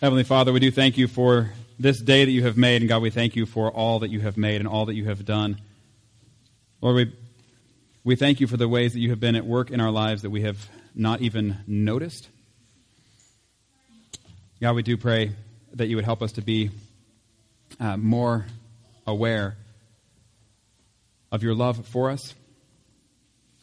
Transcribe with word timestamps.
Heavenly 0.00 0.24
Father, 0.24 0.50
we 0.50 0.60
do 0.60 0.70
thank 0.70 0.96
you 0.96 1.06
for 1.06 1.52
this 1.78 2.00
day 2.00 2.24
that 2.24 2.30
you 2.30 2.44
have 2.44 2.56
made, 2.56 2.80
and 2.80 2.88
God, 2.88 3.02
we 3.02 3.10
thank 3.10 3.36
you 3.36 3.44
for 3.44 3.70
all 3.70 3.98
that 3.98 4.08
you 4.08 4.20
have 4.20 4.38
made 4.38 4.62
and 4.62 4.66
all 4.66 4.86
that 4.86 4.94
you 4.94 5.04
have 5.04 5.26
done. 5.26 5.60
Lord, 6.80 6.96
we, 6.96 7.12
we 8.02 8.16
thank 8.16 8.40
you 8.40 8.46
for 8.46 8.56
the 8.56 8.66
ways 8.66 8.94
that 8.94 9.00
you 9.00 9.10
have 9.10 9.20
been 9.20 9.36
at 9.36 9.44
work 9.44 9.70
in 9.70 9.78
our 9.78 9.90
lives 9.90 10.22
that 10.22 10.30
we 10.30 10.40
have 10.40 10.70
not 10.94 11.20
even 11.20 11.58
noticed. 11.66 12.30
God, 14.62 14.74
we 14.74 14.82
do 14.82 14.96
pray 14.96 15.32
that 15.74 15.88
you 15.88 15.96
would 15.96 16.06
help 16.06 16.22
us 16.22 16.32
to 16.32 16.40
be 16.40 16.70
uh, 17.78 17.98
more 17.98 18.46
aware 19.06 19.58
of 21.30 21.42
your 21.42 21.54
love 21.54 21.86
for 21.86 22.10
us, 22.10 22.34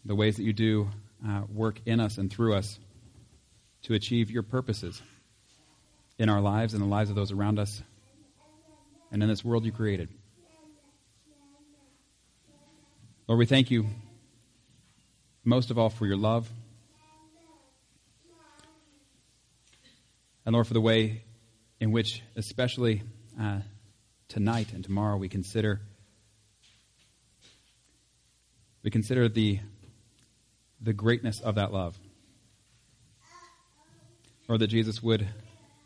the 0.05 0.13
ways 0.13 0.37
that 0.37 0.43
you 0.43 0.53
do 0.53 0.87
uh, 1.27 1.41
work 1.51 1.81
in 1.87 1.99
us 1.99 2.19
and 2.19 2.29
through 2.29 2.53
us 2.53 2.77
to 3.81 3.95
achieve 3.95 4.29
your 4.29 4.43
purposes 4.43 5.01
in 6.19 6.29
our 6.29 6.41
lives 6.41 6.73
and 6.73 6.81
the 6.81 6.87
lives 6.87 7.09
of 7.09 7.15
those 7.15 7.31
around 7.31 7.59
us 7.59 7.81
and 9.11 9.21
in 9.21 9.29
this 9.29 9.43
world 9.43 9.65
you 9.65 9.71
created. 9.71 10.09
Lord, 13.27 13.39
we 13.39 13.45
thank 13.45 13.71
you 13.71 13.85
most 15.43 15.71
of 15.71 15.77
all 15.77 15.89
for 15.89 16.05
your 16.05 16.17
love. 16.17 16.49
And 20.45 20.53
Lord, 20.53 20.67
for 20.67 20.73
the 20.73 20.81
way 20.81 21.23
in 21.79 21.91
which, 21.91 22.21
especially 22.35 23.03
uh, 23.39 23.59
tonight 24.29 24.71
and 24.73 24.83
tomorrow, 24.83 25.17
we 25.17 25.29
consider 25.29 25.81
we 28.83 28.89
consider 28.89 29.27
the 29.27 29.59
the 30.79 30.93
greatness 30.93 31.41
of 31.41 31.55
that 31.55 31.73
love. 31.73 31.97
Or 34.47 34.57
that 34.57 34.67
Jesus 34.67 35.03
would 35.03 35.27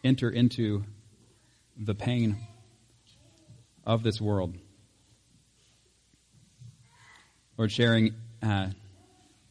enter 0.04 0.30
into 0.30 0.84
the 1.78 1.96
pain 1.96 2.38
of 3.85 4.04
this 4.04 4.20
world. 4.20 4.55
Lord, 7.58 7.71
sharing 7.71 8.13
uh, 8.41 8.68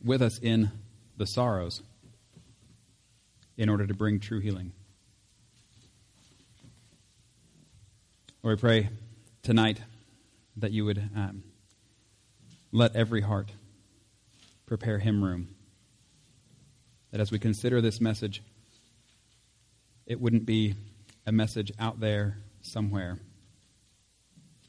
with 0.02 0.22
us 0.22 0.38
in 0.38 0.70
the 1.16 1.26
sorrows 1.26 1.82
in 3.56 3.68
order 3.68 3.86
to 3.86 3.94
bring 3.94 4.20
true 4.20 4.40
healing. 4.40 4.72
Lord, 8.42 8.56
we 8.56 8.60
pray 8.60 8.88
tonight 9.42 9.80
that 10.56 10.72
you 10.72 10.86
would 10.86 10.98
um, 11.14 11.42
let 12.72 12.96
every 12.96 13.20
heart 13.20 13.50
prepare 14.66 14.98
him 14.98 15.22
room. 15.22 15.48
That 17.10 17.20
as 17.20 17.30
we 17.30 17.38
consider 17.38 17.80
this 17.80 18.00
message, 18.00 18.42
it 20.10 20.20
wouldn't 20.20 20.44
be 20.44 20.74
a 21.24 21.30
message 21.30 21.70
out 21.78 22.00
there 22.00 22.36
somewhere, 22.62 23.16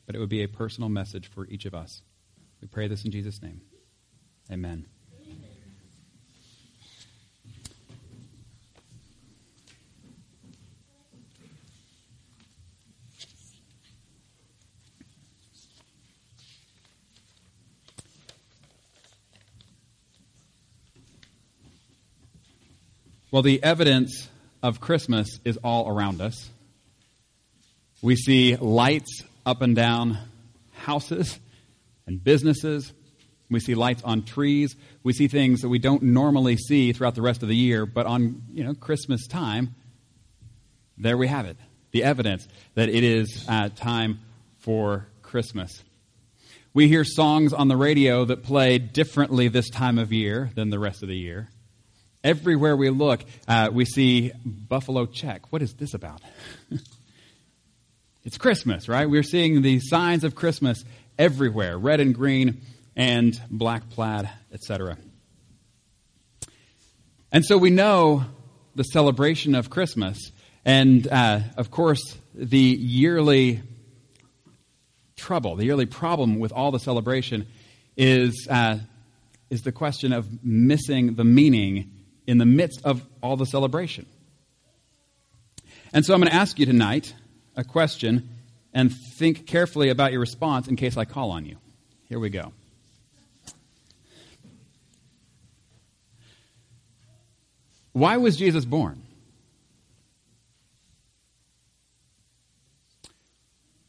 but 0.06 0.16
it 0.16 0.20
would 0.20 0.30
be 0.30 0.44
a 0.44 0.48
personal 0.48 0.88
message 0.88 1.32
for 1.32 1.48
each 1.48 1.66
of 1.66 1.74
us. 1.74 2.04
We 2.62 2.68
pray 2.68 2.88
this 2.88 3.06
in 3.06 3.12
Jesus' 3.12 3.42
name. 3.42 3.60
Amen. 4.52 4.86
Well, 23.32 23.42
the 23.42 23.64
evidence 23.64 24.30
of 24.64 24.80
Christmas 24.80 25.40
is 25.44 25.58
all 25.58 25.90
around 25.90 26.22
us. 26.22 26.50
We 28.02 28.16
see 28.16 28.56
lights 28.56 29.24
up 29.46 29.62
and 29.62 29.76
down 29.76 30.18
houses 30.74 31.40
and 32.08 32.24
businesses. 32.24 32.94
We 33.50 33.60
see 33.60 33.76
lights 33.76 34.02
on 34.04 34.24
trees. 34.24 34.76
We 35.04 35.14
see 35.14 35.28
things 35.28 35.62
that 35.62 35.70
we 35.70 35.80
don't 35.80 36.04
normally 36.04 36.58
see 36.58 36.94
throughout 36.94 37.16
the 37.16 37.22
rest 37.22 37.44
of 37.44 37.50
the 37.50 37.56
year, 37.56 37.86
but 37.86 38.06
on, 38.06 38.44
you 38.52 38.64
know, 38.64 38.74
Christmas 38.74 39.28
time, 39.28 39.76
there 40.98 41.18
we 41.18 41.28
have 41.28 41.46
it. 41.46 41.58
The 41.92 42.04
evidence 42.04 42.48
that 42.76 42.90
it 42.90 43.04
is 43.04 43.46
uh, 43.48 43.70
time 43.76 44.20
for 44.60 45.08
Christmas. 45.22 45.84
We 46.74 46.88
hear 46.88 47.04
songs 47.04 47.52
on 47.52 47.68
the 47.68 47.76
radio 47.76 48.24
that 48.26 48.44
play 48.44 48.78
differently 48.78 49.50
this 49.50 49.70
time 49.70 49.98
of 49.98 50.14
year 50.14 50.52
than 50.56 50.70
the 50.70 50.80
rest 50.80 51.04
of 51.04 51.10
the 51.10 51.18
year. 51.18 51.50
Everywhere 52.24 52.76
we 52.76 52.92
look, 52.92 53.24
uh, 53.48 53.70
we 53.74 53.84
see 53.84 54.32
buffalo 54.46 55.08
check. 55.08 55.52
What 55.52 55.64
is 55.64 55.74
this 55.74 55.96
about? 55.96 56.22
it's 58.24 58.38
Christmas, 58.38 58.88
right? 58.88 59.10
We're 59.10 59.24
seeing 59.24 59.64
the 59.64 59.80
signs 59.80 60.24
of 60.24 60.36
Christmas 60.36 60.84
everywhere 61.18 61.80
red 61.80 62.00
and 62.00 62.14
green 62.14 62.62
and 62.96 63.40
black 63.50 63.90
plaid, 63.90 64.30
etc. 64.54 64.98
And 67.32 67.44
so 67.44 67.58
we 67.58 67.72
know 67.72 68.26
the 68.76 68.84
celebration 68.84 69.56
of 69.56 69.72
Christmas, 69.72 70.32
and 70.64 71.08
uh, 71.08 71.40
of 71.58 71.72
course, 71.72 72.18
the 72.36 72.60
yearly 72.60 73.62
trouble, 75.16 75.56
the 75.56 75.66
yearly 75.66 75.88
problem 75.88 76.38
with 76.38 76.52
all 76.52 76.70
the 76.72 76.80
celebration 76.80 77.48
is, 77.98 78.48
uh, 78.48 78.78
is 79.50 79.62
the 79.62 79.72
question 79.72 80.14
of 80.14 80.44
missing 80.44 81.16
the 81.16 81.24
meaning 81.24 81.92
in 82.32 82.38
the 82.38 82.46
midst 82.46 82.86
of 82.86 83.06
all 83.22 83.36
the 83.36 83.46
celebration. 83.46 84.06
And 85.92 86.06
so 86.06 86.14
I'm 86.14 86.22
going 86.22 86.32
to 86.32 86.36
ask 86.36 86.58
you 86.60 86.66
tonight 86.66 87.14
a 87.58 87.66
question 87.66 88.30
and 88.74 88.90
think 88.90 89.46
carefully 89.46 89.90
about 89.90 90.14
your 90.14 90.22
response 90.22 90.70
in 90.70 90.78
case 90.78 90.96
I 90.96 91.04
call 91.04 91.32
on 91.32 91.46
you. 91.46 91.58
Here 92.08 92.20
we 92.20 92.30
go. 92.30 92.54
Why 97.92 98.16
was 98.16 98.38
Jesus 98.38 98.64
born? 98.64 99.04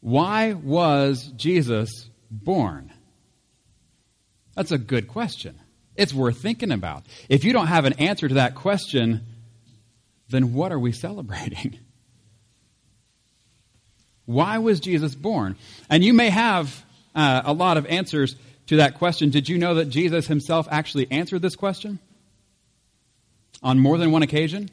Why 0.01 0.51
was 0.51 1.31
Jesus 1.37 2.09
born? 2.29 2.91
That's 4.53 4.73
a 4.73 4.77
good 4.77 5.07
question. 5.07 5.57
It's 5.95 6.13
worth 6.13 6.41
thinking 6.41 6.71
about. 6.71 7.03
If 7.29 7.43
you 7.43 7.53
don't 7.53 7.67
have 7.67 7.85
an 7.85 7.93
answer 7.93 8.27
to 8.27 8.33
that 8.35 8.55
question, 8.55 9.21
then 10.29 10.53
what 10.53 10.71
are 10.71 10.79
we 10.79 10.91
celebrating? 10.91 11.79
Why 14.25 14.57
was 14.57 14.79
Jesus 14.79 15.15
born? 15.15 15.57
And 15.89 16.03
you 16.03 16.13
may 16.13 16.29
have 16.29 16.83
uh, 17.13 17.41
a 17.45 17.53
lot 17.53 17.77
of 17.77 17.85
answers 17.85 18.35
to 18.67 18.77
that 18.77 18.97
question. 18.97 19.29
Did 19.29 19.49
you 19.49 19.57
know 19.57 19.75
that 19.75 19.85
Jesus 19.85 20.27
himself 20.27 20.67
actually 20.71 21.11
answered 21.11 21.41
this 21.41 21.55
question 21.55 21.99
on 23.61 23.79
more 23.79 23.97
than 23.97 24.11
one 24.11 24.23
occasion? 24.23 24.69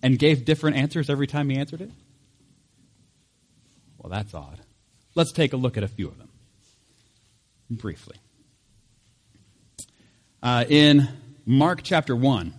And 0.00 0.16
gave 0.16 0.44
different 0.44 0.76
answers 0.76 1.10
every 1.10 1.26
time 1.26 1.50
he 1.50 1.58
answered 1.58 1.80
it? 1.80 1.90
Well, 3.98 4.10
that's 4.10 4.32
odd. 4.32 4.60
Let's 5.16 5.32
take 5.32 5.52
a 5.52 5.56
look 5.56 5.76
at 5.76 5.82
a 5.82 5.88
few 5.88 6.06
of 6.06 6.18
them 6.18 6.27
briefly. 7.70 8.16
Uh, 10.42 10.64
in 10.68 11.08
Mark 11.44 11.80
chapter 11.82 12.14
1, 12.14 12.52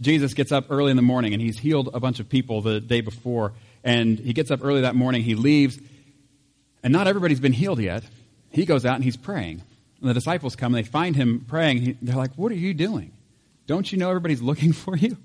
Jesus 0.00 0.34
gets 0.34 0.52
up 0.52 0.66
early 0.70 0.90
in 0.90 0.96
the 0.96 1.02
morning 1.02 1.32
and 1.32 1.42
he's 1.42 1.58
healed 1.58 1.90
a 1.92 2.00
bunch 2.00 2.20
of 2.20 2.28
people 2.28 2.60
the 2.60 2.80
day 2.80 3.00
before. 3.00 3.52
And 3.82 4.18
he 4.18 4.32
gets 4.32 4.50
up 4.50 4.60
early 4.62 4.82
that 4.82 4.94
morning, 4.94 5.22
he 5.22 5.34
leaves, 5.34 5.78
and 6.82 6.92
not 6.92 7.06
everybody's 7.06 7.40
been 7.40 7.52
healed 7.52 7.80
yet. 7.80 8.04
He 8.50 8.64
goes 8.64 8.84
out 8.84 8.94
and 8.94 9.04
he's 9.04 9.16
praying. 9.16 9.62
And 10.00 10.08
the 10.08 10.14
disciples 10.14 10.54
come 10.54 10.74
and 10.74 10.84
they 10.84 10.88
find 10.88 11.16
him 11.16 11.44
praying. 11.48 11.98
They're 12.00 12.16
like, 12.16 12.34
What 12.36 12.52
are 12.52 12.56
you 12.56 12.74
doing? 12.74 13.12
Don't 13.66 13.90
you 13.90 13.98
know 13.98 14.08
everybody's 14.08 14.42
looking 14.50 14.72
for 14.72 14.96
you? 14.96 15.16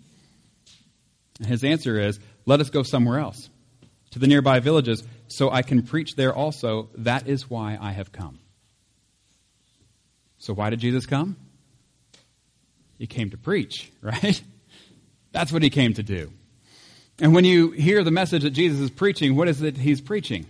And 1.40 1.48
his 1.48 1.64
answer 1.64 2.00
is, 2.00 2.20
Let 2.46 2.60
us 2.60 2.70
go 2.70 2.82
somewhere 2.84 3.20
else 3.20 3.50
to 4.14 4.20
the 4.20 4.28
nearby 4.28 4.60
villages 4.60 5.04
so 5.28 5.52
I 5.52 5.64
can 5.64 5.84
preach 5.84 6.16
there 6.16 6.34
also. 6.34 6.90
That 6.96 7.28
is 7.28 7.50
why 7.50 7.78
I 7.82 7.92
have 7.92 8.12
come. 8.12 8.40
So, 10.38 10.54
why 10.54 10.70
did 10.70 10.80
Jesus 10.80 11.06
come? 11.06 11.36
He 12.98 13.08
came 13.08 13.32
to 13.32 13.38
preach, 13.38 13.92
right? 14.02 14.42
That's 15.32 15.52
what 15.52 15.64
he 15.64 15.70
came 15.70 15.94
to 15.96 16.04
do. 16.04 16.32
And 17.20 17.34
when 17.34 17.46
you 17.46 17.72
hear 17.72 18.04
the 18.04 18.12
message 18.12 18.44
that 18.44 18.52
Jesus 18.52 18.80
is 18.80 18.90
preaching, 18.90 19.36
what 19.36 19.48
is 19.48 19.62
it 19.62 19.78
he's 19.78 20.02
preaching? 20.02 20.46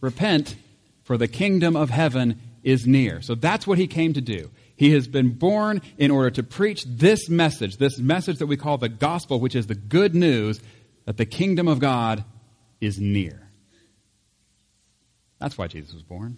Repent, 0.00 0.56
for 1.04 1.16
the 1.16 1.28
kingdom 1.28 1.76
of 1.76 1.90
heaven 1.90 2.40
is 2.62 2.86
near. 2.86 3.20
So 3.20 3.34
that's 3.34 3.66
what 3.66 3.78
he 3.78 3.86
came 3.86 4.14
to 4.14 4.20
do. 4.20 4.50
He 4.76 4.90
has 4.92 5.06
been 5.06 5.30
born 5.30 5.82
in 5.98 6.10
order 6.10 6.30
to 6.30 6.42
preach 6.42 6.84
this 6.84 7.28
message, 7.28 7.76
this 7.76 7.98
message 7.98 8.38
that 8.38 8.46
we 8.46 8.56
call 8.56 8.78
the 8.78 8.88
gospel, 8.88 9.38
which 9.38 9.54
is 9.54 9.66
the 9.66 9.74
good 9.74 10.14
news 10.14 10.60
that 11.04 11.16
the 11.16 11.26
kingdom 11.26 11.68
of 11.68 11.78
God 11.78 12.24
is 12.84 13.00
near. 13.00 13.48
That's 15.38 15.58
why 15.58 15.66
Jesus 15.66 15.92
was 15.92 16.02
born. 16.02 16.36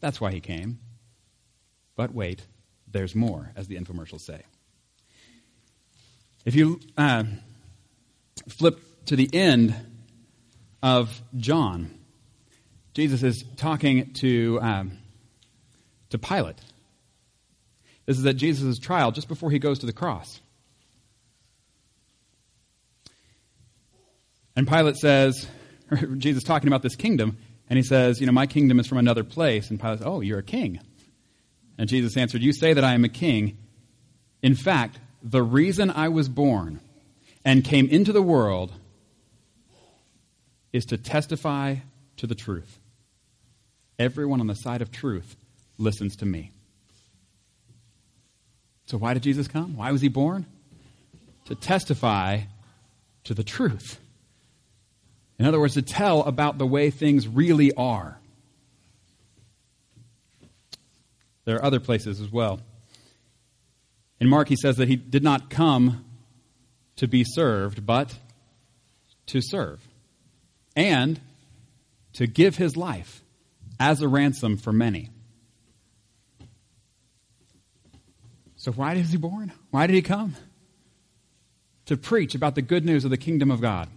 That's 0.00 0.20
why 0.20 0.32
he 0.32 0.40
came. 0.40 0.78
But 1.96 2.14
wait, 2.14 2.46
there's 2.90 3.14
more, 3.14 3.52
as 3.56 3.68
the 3.68 3.76
infomercials 3.76 4.20
say. 4.20 4.42
If 6.44 6.54
you 6.54 6.80
uh, 6.96 7.24
flip 8.48 8.80
to 9.06 9.16
the 9.16 9.28
end 9.32 9.74
of 10.82 11.20
John, 11.36 11.98
Jesus 12.94 13.22
is 13.22 13.44
talking 13.56 14.12
to, 14.14 14.58
um, 14.62 14.98
to 16.10 16.18
Pilate. 16.18 16.58
This 18.06 18.18
is 18.18 18.26
at 18.26 18.36
Jesus' 18.36 18.78
trial 18.78 19.12
just 19.12 19.28
before 19.28 19.50
he 19.50 19.58
goes 19.58 19.80
to 19.80 19.86
the 19.86 19.92
cross. 19.92 20.40
And 24.56 24.66
Pilate 24.66 24.96
says, 24.96 25.46
Jesus 26.18 26.42
talking 26.42 26.68
about 26.68 26.82
this 26.82 26.96
kingdom, 26.96 27.38
and 27.68 27.76
he 27.76 27.82
says, 27.82 28.20
You 28.20 28.26
know, 28.26 28.32
my 28.32 28.46
kingdom 28.46 28.80
is 28.80 28.86
from 28.86 28.98
another 28.98 29.24
place. 29.24 29.70
And 29.70 29.80
Pilate 29.80 29.98
says, 29.98 30.06
Oh, 30.06 30.20
you're 30.20 30.38
a 30.38 30.44
king. 30.44 30.80
And 31.78 31.88
Jesus 31.88 32.16
answered, 32.16 32.42
You 32.42 32.52
say 32.52 32.72
that 32.72 32.84
I 32.84 32.94
am 32.94 33.04
a 33.04 33.08
king. 33.08 33.56
In 34.42 34.54
fact, 34.54 34.98
the 35.22 35.42
reason 35.42 35.90
I 35.90 36.08
was 36.08 36.28
born 36.28 36.80
and 37.44 37.64
came 37.64 37.88
into 37.88 38.12
the 38.12 38.22
world 38.22 38.72
is 40.72 40.84
to 40.86 40.96
testify 40.96 41.76
to 42.16 42.26
the 42.26 42.34
truth. 42.34 42.78
Everyone 43.98 44.40
on 44.40 44.46
the 44.46 44.54
side 44.54 44.82
of 44.82 44.92
truth 44.92 45.36
listens 45.76 46.16
to 46.16 46.26
me. 46.26 46.52
So, 48.86 48.96
why 48.96 49.14
did 49.14 49.22
Jesus 49.22 49.48
come? 49.48 49.76
Why 49.76 49.92
was 49.92 50.00
he 50.00 50.08
born? 50.08 50.46
To 51.46 51.54
testify 51.54 52.40
to 53.24 53.34
the 53.34 53.44
truth. 53.44 53.98
In 55.38 55.46
other 55.46 55.60
words, 55.60 55.74
to 55.74 55.82
tell 55.82 56.22
about 56.22 56.58
the 56.58 56.66
way 56.66 56.90
things 56.90 57.28
really 57.28 57.72
are. 57.74 58.18
There 61.44 61.56
are 61.56 61.64
other 61.64 61.80
places 61.80 62.20
as 62.20 62.30
well. 62.30 62.60
In 64.20 64.28
Mark, 64.28 64.48
he 64.48 64.56
says 64.56 64.76
that 64.76 64.88
he 64.88 64.96
did 64.96 65.22
not 65.22 65.48
come 65.48 66.04
to 66.96 67.06
be 67.06 67.24
served, 67.24 67.86
but 67.86 68.18
to 69.26 69.40
serve, 69.40 69.80
and 70.74 71.20
to 72.14 72.26
give 72.26 72.56
his 72.56 72.76
life 72.76 73.22
as 73.78 74.02
a 74.02 74.08
ransom 74.08 74.56
for 74.56 74.72
many. 74.72 75.10
So, 78.56 78.72
why 78.72 78.94
was 78.96 79.10
he 79.10 79.16
born? 79.16 79.52
Why 79.70 79.86
did 79.86 79.94
he 79.94 80.02
come? 80.02 80.34
To 81.86 81.96
preach 81.96 82.34
about 82.34 82.56
the 82.56 82.62
good 82.62 82.84
news 82.84 83.04
of 83.04 83.10
the 83.10 83.16
kingdom 83.16 83.52
of 83.52 83.60
God. 83.60 83.88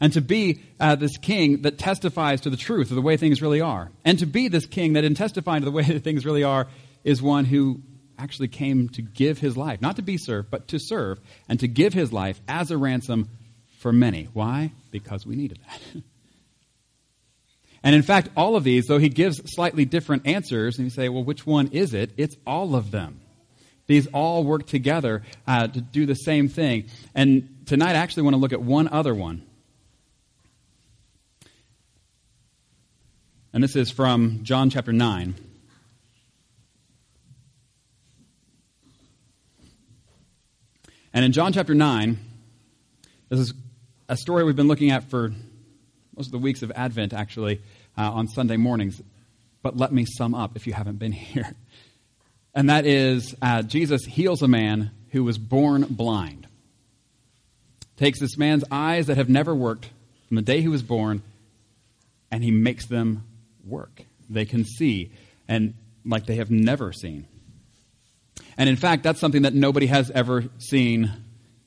And 0.00 0.12
to 0.12 0.20
be 0.20 0.62
uh, 0.78 0.96
this 0.96 1.16
king 1.16 1.62
that 1.62 1.78
testifies 1.78 2.42
to 2.42 2.50
the 2.50 2.56
truth 2.56 2.90
of 2.90 2.96
the 2.96 3.02
way 3.02 3.16
things 3.16 3.40
really 3.40 3.60
are. 3.60 3.90
And 4.04 4.18
to 4.18 4.26
be 4.26 4.48
this 4.48 4.66
king 4.66 4.94
that, 4.94 5.04
in 5.04 5.14
testifying 5.14 5.62
to 5.62 5.64
the 5.64 5.70
way 5.76 5.84
that 5.84 6.04
things 6.04 6.24
really 6.24 6.44
are, 6.44 6.68
is 7.04 7.22
one 7.22 7.44
who 7.44 7.80
actually 8.18 8.48
came 8.48 8.88
to 8.90 9.02
give 9.02 9.38
his 9.38 9.56
life, 9.56 9.80
not 9.80 9.96
to 9.96 10.02
be 10.02 10.16
served, 10.16 10.50
but 10.50 10.68
to 10.68 10.78
serve, 10.78 11.20
and 11.48 11.60
to 11.60 11.68
give 11.68 11.92
his 11.92 12.12
life 12.12 12.40
as 12.48 12.70
a 12.70 12.78
ransom 12.78 13.28
for 13.78 13.92
many. 13.92 14.28
Why? 14.32 14.72
Because 14.90 15.26
we 15.26 15.36
needed 15.36 15.60
that. 15.68 16.02
And 17.86 17.94
in 17.94 18.02
fact, 18.02 18.30
all 18.36 18.56
of 18.56 18.64
these, 18.64 18.86
though 18.86 18.98
he 18.98 19.08
gives 19.08 19.40
slightly 19.54 19.84
different 19.84 20.26
answers, 20.26 20.76
and 20.76 20.86
you 20.86 20.90
say, 20.90 21.08
well, 21.08 21.22
which 21.22 21.46
one 21.46 21.68
is 21.68 21.94
it? 21.94 22.10
It's 22.16 22.36
all 22.44 22.74
of 22.74 22.90
them. 22.90 23.20
These 23.86 24.08
all 24.08 24.42
work 24.42 24.66
together 24.66 25.22
uh, 25.46 25.68
to 25.68 25.80
do 25.80 26.04
the 26.04 26.14
same 26.14 26.48
thing. 26.48 26.86
And 27.14 27.62
tonight, 27.66 27.90
I 27.90 27.98
actually 28.00 28.24
want 28.24 28.34
to 28.34 28.38
look 28.38 28.52
at 28.52 28.60
one 28.60 28.88
other 28.88 29.14
one. 29.14 29.46
And 33.56 33.64
this 33.64 33.74
is 33.74 33.90
from 33.90 34.40
John 34.42 34.68
chapter 34.68 34.92
9. 34.92 35.34
And 41.14 41.24
in 41.24 41.32
John 41.32 41.54
chapter 41.54 41.74
9, 41.74 42.18
this 43.30 43.40
is 43.40 43.54
a 44.10 44.16
story 44.18 44.44
we've 44.44 44.54
been 44.54 44.68
looking 44.68 44.90
at 44.90 45.04
for 45.04 45.32
most 46.14 46.26
of 46.26 46.32
the 46.32 46.38
weeks 46.38 46.60
of 46.60 46.70
Advent, 46.72 47.14
actually, 47.14 47.62
uh, 47.96 48.10
on 48.12 48.28
Sunday 48.28 48.58
mornings. 48.58 49.00
But 49.62 49.74
let 49.74 49.90
me 49.90 50.04
sum 50.04 50.34
up 50.34 50.54
if 50.56 50.66
you 50.66 50.74
haven't 50.74 50.98
been 50.98 51.12
here 51.12 51.54
and 52.54 52.68
that 52.68 52.84
is 52.84 53.34
uh, 53.40 53.62
Jesus 53.62 54.04
heals 54.04 54.42
a 54.42 54.48
man 54.48 54.90
who 55.12 55.24
was 55.24 55.38
born 55.38 55.86
blind. 55.88 56.46
Takes 57.96 58.20
this 58.20 58.36
man's 58.36 58.64
eyes 58.70 59.06
that 59.06 59.16
have 59.16 59.30
never 59.30 59.54
worked 59.54 59.88
from 60.28 60.34
the 60.34 60.42
day 60.42 60.60
he 60.60 60.68
was 60.68 60.82
born, 60.82 61.22
and 62.30 62.44
he 62.44 62.50
makes 62.50 62.84
them 62.84 63.24
work. 63.66 64.02
They 64.28 64.44
can 64.44 64.64
see, 64.64 65.12
and 65.48 65.74
like 66.04 66.26
they 66.26 66.36
have 66.36 66.50
never 66.50 66.92
seen. 66.92 67.26
And 68.58 68.68
in 68.68 68.76
fact, 68.76 69.02
that's 69.02 69.20
something 69.20 69.42
that 69.42 69.54
nobody 69.54 69.86
has 69.86 70.10
ever 70.10 70.44
seen 70.58 71.10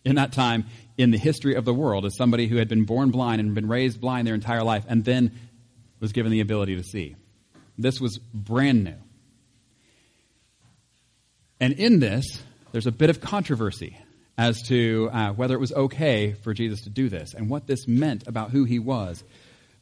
in 0.04 0.16
that 0.16 0.32
time 0.32 0.66
in 0.98 1.12
the 1.12 1.18
history 1.18 1.56
of 1.56 1.66
the 1.66 1.74
world 1.74 2.06
as 2.06 2.16
somebody 2.16 2.48
who 2.48 2.58
had 2.58 2.68
been 2.68 2.84
born 2.84 3.12
blind 3.12 3.40
and 3.40 3.54
been 3.54 3.68
raised 3.68 4.02
blind 4.02 4.28
their 4.28 4.36
entire 4.36 4.64
life 4.64 4.86
and 4.88 5.06
then 5.06 5.32
was 6.00 6.12
given 6.12 6.32
the 6.32 6.40
ability 6.40 6.76
to 6.76 6.84
see. 6.84 7.16
This 7.78 8.02
was 8.02 8.18
brand 8.18 8.84
new. 8.84 8.96
And 11.60 11.74
in 11.74 12.00
this, 12.00 12.42
there's 12.72 12.88
a 12.88 12.92
bit 12.92 13.10
of 13.10 13.22
controversy 13.22 13.98
as 14.38 14.62
to 14.64 15.10
uh, 15.12 15.34
whether 15.34 15.54
it 15.54 15.60
was 15.60 15.74
okay 15.74 16.34
for 16.34 16.54
Jesus 16.54 16.82
to 16.82 16.90
do 16.90 17.10
this 17.10 17.34
and 17.34 17.50
what 17.50 17.68
this 17.68 17.88
meant 17.88 18.28
about 18.28 18.52
who 18.52 18.64
he 18.64 18.80
was. 18.80 19.24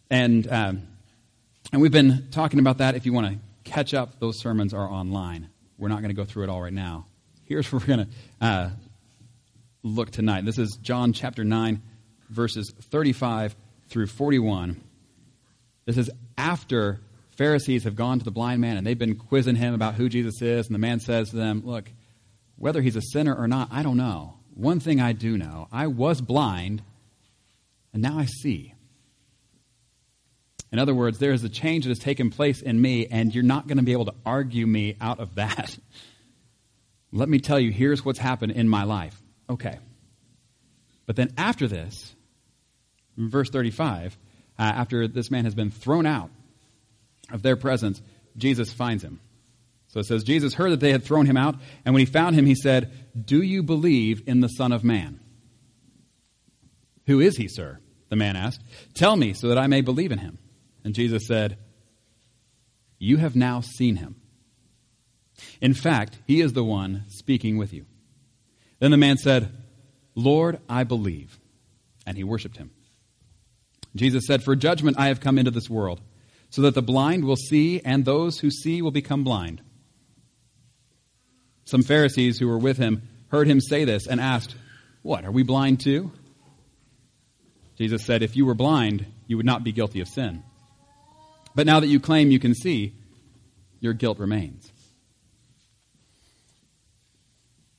And, 0.09 0.51
um, 0.51 0.87
and 1.71 1.81
we've 1.81 1.91
been 1.91 2.27
talking 2.31 2.59
about 2.59 2.77
that. 2.77 2.95
If 2.95 3.05
you 3.05 3.13
want 3.13 3.27
to 3.27 3.39
catch 3.69 3.93
up, 3.93 4.19
those 4.19 4.39
sermons 4.39 4.73
are 4.73 4.87
online. 4.87 5.49
We're 5.77 5.89
not 5.89 6.01
going 6.01 6.09
to 6.09 6.15
go 6.15 6.25
through 6.25 6.43
it 6.43 6.49
all 6.49 6.61
right 6.61 6.73
now. 6.73 7.07
Here's 7.43 7.71
where 7.71 7.79
we're 7.79 7.87
going 7.87 8.07
to 8.07 8.45
uh, 8.45 8.69
look 9.83 10.11
tonight. 10.11 10.45
This 10.45 10.57
is 10.57 10.77
John 10.77 11.13
chapter 11.13 11.43
9, 11.43 11.81
verses 12.29 12.73
35 12.91 13.55
through 13.89 14.07
41. 14.07 14.81
This 15.85 15.97
is 15.97 16.09
after 16.37 16.99
Pharisees 17.37 17.83
have 17.83 17.95
gone 17.95 18.19
to 18.19 18.25
the 18.25 18.31
blind 18.31 18.61
man 18.61 18.77
and 18.77 18.85
they've 18.85 18.97
been 18.97 19.15
quizzing 19.15 19.55
him 19.55 19.73
about 19.73 19.95
who 19.95 20.09
Jesus 20.09 20.41
is. 20.41 20.65
And 20.67 20.73
the 20.73 20.79
man 20.79 20.99
says 20.99 21.29
to 21.29 21.35
them, 21.35 21.61
Look, 21.65 21.89
whether 22.57 22.81
he's 22.81 22.95
a 22.95 23.01
sinner 23.01 23.35
or 23.35 23.47
not, 23.47 23.69
I 23.71 23.83
don't 23.83 23.97
know. 23.97 24.33
One 24.55 24.79
thing 24.79 24.99
I 24.99 25.13
do 25.13 25.37
know 25.37 25.67
I 25.71 25.87
was 25.87 26.19
blind, 26.19 26.81
and 27.93 28.01
now 28.01 28.17
I 28.17 28.25
see. 28.25 28.73
In 30.71 30.79
other 30.79 30.93
words, 30.93 31.19
there 31.19 31.31
is 31.31 31.43
a 31.43 31.49
change 31.49 31.85
that 31.85 31.89
has 31.89 31.99
taken 31.99 32.29
place 32.29 32.61
in 32.61 32.79
me, 32.79 33.07
and 33.07 33.33
you're 33.33 33.43
not 33.43 33.67
going 33.67 33.77
to 33.77 33.83
be 33.83 33.93
able 33.93 34.05
to 34.05 34.15
argue 34.25 34.67
me 34.67 34.97
out 34.99 35.19
of 35.19 35.35
that. 35.35 35.77
Let 37.11 37.29
me 37.29 37.39
tell 37.39 37.59
you, 37.59 37.71
here's 37.71 38.03
what's 38.03 38.19
happened 38.19 38.51
in 38.51 38.67
my 38.67 38.83
life. 38.83 39.15
Okay. 39.49 39.77
But 41.05 41.15
then 41.15 41.33
after 41.37 41.67
this, 41.67 42.13
verse 43.15 43.49
35, 43.49 44.17
uh, 44.59 44.61
after 44.61 45.07
this 45.07 45.31
man 45.31 45.45
has 45.45 45.55
been 45.55 45.71
thrown 45.71 46.05
out 46.05 46.29
of 47.31 47.41
their 47.41 47.55
presence, 47.55 48.01
Jesus 48.35 48.71
finds 48.71 49.03
him. 49.03 49.21
So 49.87 50.01
it 50.01 50.05
says, 50.05 50.25
Jesus 50.25 50.53
heard 50.53 50.71
that 50.71 50.81
they 50.81 50.91
had 50.91 51.03
thrown 51.03 51.25
him 51.25 51.37
out, 51.37 51.55
and 51.85 51.93
when 51.93 52.01
he 52.01 52.05
found 52.05 52.35
him, 52.35 52.45
he 52.45 52.55
said, 52.55 52.91
Do 53.25 53.41
you 53.41 53.63
believe 53.63 54.23
in 54.27 54.41
the 54.41 54.49
Son 54.49 54.73
of 54.73 54.83
Man? 54.83 55.21
Who 57.05 57.21
is 57.21 57.37
he, 57.37 57.47
sir? 57.47 57.79
The 58.09 58.17
man 58.17 58.35
asked. 58.35 58.61
Tell 58.93 59.15
me 59.15 59.33
so 59.33 59.47
that 59.47 59.57
I 59.57 59.67
may 59.67 59.81
believe 59.81 60.11
in 60.11 60.19
him. 60.19 60.37
And 60.87 60.95
Jesus 60.95 61.27
said, 61.27 61.57
You 62.97 63.17
have 63.17 63.35
now 63.35 63.59
seen 63.59 63.97
him. 63.97 64.15
In 65.59 65.73
fact, 65.73 66.17
he 66.25 66.39
is 66.39 66.53
the 66.53 66.63
one 66.63 67.03
speaking 67.09 67.57
with 67.57 67.73
you. 67.73 67.85
Then 68.79 68.91
the 68.91 68.95
man 68.95 69.17
said, 69.17 69.51
Lord, 70.15 70.61
I 70.69 70.85
believe. 70.85 71.37
And 72.05 72.15
he 72.15 72.23
worshiped 72.23 72.55
him. 72.55 72.71
Jesus 73.97 74.25
said, 74.25 74.43
For 74.43 74.55
judgment 74.55 74.97
I 74.97 75.09
have 75.09 75.19
come 75.19 75.37
into 75.37 75.51
this 75.51 75.69
world 75.69 75.99
so 76.51 76.61
that 76.61 76.73
the 76.73 76.81
blind 76.81 77.25
will 77.25 77.35
see 77.35 77.81
and 77.81 78.05
those 78.05 78.39
who 78.39 78.49
see 78.49 78.81
will 78.81 78.91
become 78.91 79.25
blind. 79.25 79.61
Some 81.65 81.83
Pharisees 81.83 82.39
who 82.39 82.47
were 82.47 82.57
with 82.57 82.77
him 82.77 83.01
heard 83.27 83.49
him 83.49 83.59
say 83.59 83.83
this 83.83 84.07
and 84.07 84.21
asked, 84.21 84.55
What, 85.01 85.25
are 85.25 85.31
we 85.31 85.43
blind 85.43 85.81
too? 85.81 86.13
Jesus 87.77 88.05
said, 88.05 88.23
If 88.23 88.37
you 88.37 88.45
were 88.45 88.55
blind, 88.55 89.05
you 89.27 89.35
would 89.35 89.45
not 89.45 89.65
be 89.65 89.73
guilty 89.73 89.99
of 89.99 90.07
sin. 90.07 90.43
But 91.57 91.65
now 91.65 91.79
that 91.79 91.87
you 91.87 91.99
claim 91.99 92.29
you 92.29 92.37
can 92.37 92.53
see, 92.53 92.93
your 93.79 93.93
guilt 93.93 94.19
remains. 94.19 94.71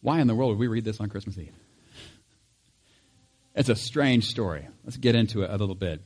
Why 0.00 0.18
in 0.18 0.26
the 0.26 0.34
world 0.34 0.50
would 0.50 0.58
we 0.58 0.66
read 0.66 0.84
this 0.84 0.98
on 0.98 1.08
Christmas 1.08 1.38
Eve? 1.38 1.54
It's 3.54 3.68
a 3.68 3.76
strange 3.76 4.24
story. 4.24 4.66
Let's 4.82 4.96
get 4.96 5.14
into 5.14 5.42
it 5.42 5.50
a 5.50 5.56
little 5.56 5.76
bit. 5.76 6.02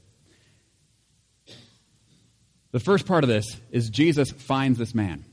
The 2.72 2.80
first 2.80 3.06
part 3.06 3.24
of 3.24 3.28
this 3.28 3.46
is 3.70 3.88
Jesus 3.88 4.30
finds 4.30 4.78
this 4.78 4.94
man. 4.94 5.24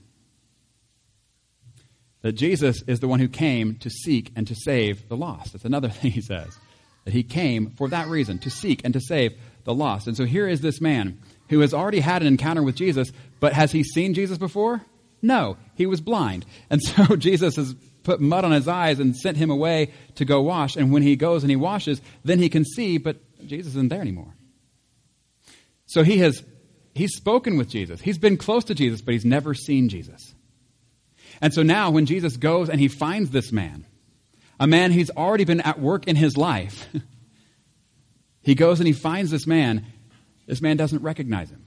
That 2.22 2.34
Jesus 2.34 2.82
is 2.88 3.02
the 3.02 3.10
one 3.10 3.20
who 3.20 3.28
came 3.28 3.76
to 3.80 3.90
seek 3.90 4.32
and 4.38 4.48
to 4.48 4.56
save 4.56 5.10
the 5.10 5.18
lost. 5.18 5.52
That's 5.52 5.66
another 5.66 5.90
thing 5.90 6.12
he 6.12 6.22
says. 6.22 6.58
That 7.04 7.14
he 7.14 7.24
came 7.24 7.72
for 7.72 7.90
that 7.90 8.08
reason, 8.08 8.40
to 8.40 8.50
seek 8.50 8.86
and 8.86 8.94
to 8.94 9.02
save 9.02 9.34
the 9.66 9.74
lost. 9.74 10.08
And 10.08 10.16
so 10.16 10.24
here 10.24 10.48
is 10.48 10.62
this 10.62 10.80
man 10.80 11.20
who 11.50 11.60
has 11.60 11.74
already 11.74 12.00
had 12.00 12.22
an 12.22 12.28
encounter 12.28 12.64
with 12.64 12.76
Jesus, 12.76 13.12
but 13.40 13.54
has 13.54 13.72
he 13.72 13.84
seen 13.84 14.14
Jesus 14.14 14.38
before? 14.38 14.82
No, 15.22 15.58
he 15.76 15.86
was 15.86 16.02
blind. 16.02 16.46
And 16.70 16.82
so 16.82 17.16
Jesus 17.16 17.56
has 17.56 17.76
put 18.04 18.22
mud 18.22 18.46
on 18.46 18.52
his 18.52 18.68
eyes 18.68 19.00
and 19.00 19.16
sent 19.16 19.38
him 19.38 19.50
away 19.50 19.92
to 20.16 20.26
go 20.26 20.42
wash. 20.42 20.76
And 20.76 20.92
when 20.92 21.02
he 21.02 21.16
goes 21.16 21.44
and 21.44 21.50
he 21.50 21.56
washes, 21.56 22.02
then 22.24 22.40
he 22.40 22.50
can 22.50 22.64
see, 22.64 22.98
but 22.98 23.18
Jesus 23.46 23.74
isn't 23.74 23.90
there 23.90 24.02
anymore. 24.02 24.34
So 25.86 26.04
he 26.04 26.20
has 26.20 26.44
he's 26.94 27.16
spoken 27.16 27.58
with 27.58 27.70
Jesus. 27.70 28.02
He's 28.02 28.18
been 28.18 28.38
close 28.38 28.64
to 28.66 28.76
Jesus, 28.76 29.02
but 29.02 29.14
he's 29.14 29.26
never 29.26 29.54
seen 29.54 29.90
Jesus. 29.90 30.34
And 31.42 31.54
so 31.54 31.64
now 31.64 31.90
when 31.90 32.06
Jesus 32.06 32.38
goes 32.38 32.70
and 32.70 32.80
he 32.80 32.88
finds 32.88 33.32
this 33.32 33.52
man, 33.52 33.86
a 34.60 34.68
man 34.68 34.92
he's 34.92 35.10
already 35.10 35.46
been 35.46 35.62
at 35.62 35.80
work 35.80 36.08
in 36.08 36.16
his 36.16 36.38
life, 36.38 36.88
he 38.42 38.56
goes 38.56 38.80
and 38.80 38.88
he 38.88 38.94
finds 38.94 39.32
this 39.32 39.48
man. 39.48 39.86
This 40.50 40.62
man 40.62 40.78
doesn't 40.78 41.04
recognize 41.04 41.52
him. 41.52 41.64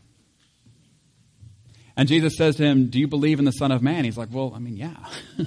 And 1.97 2.09
Jesus 2.09 2.37
says 2.37 2.57
to 2.57 2.65
him, 2.65 2.89
Do 2.89 2.99
you 2.99 3.07
believe 3.07 3.39
in 3.39 3.45
the 3.45 3.53
Son 3.53 3.71
of 3.71 3.81
Man? 3.81 4.05
He's 4.05 4.19
like, 4.19 4.31
Well, 4.33 4.53
I 4.57 4.59
mean, 4.59 4.77
yeah. 4.77 4.97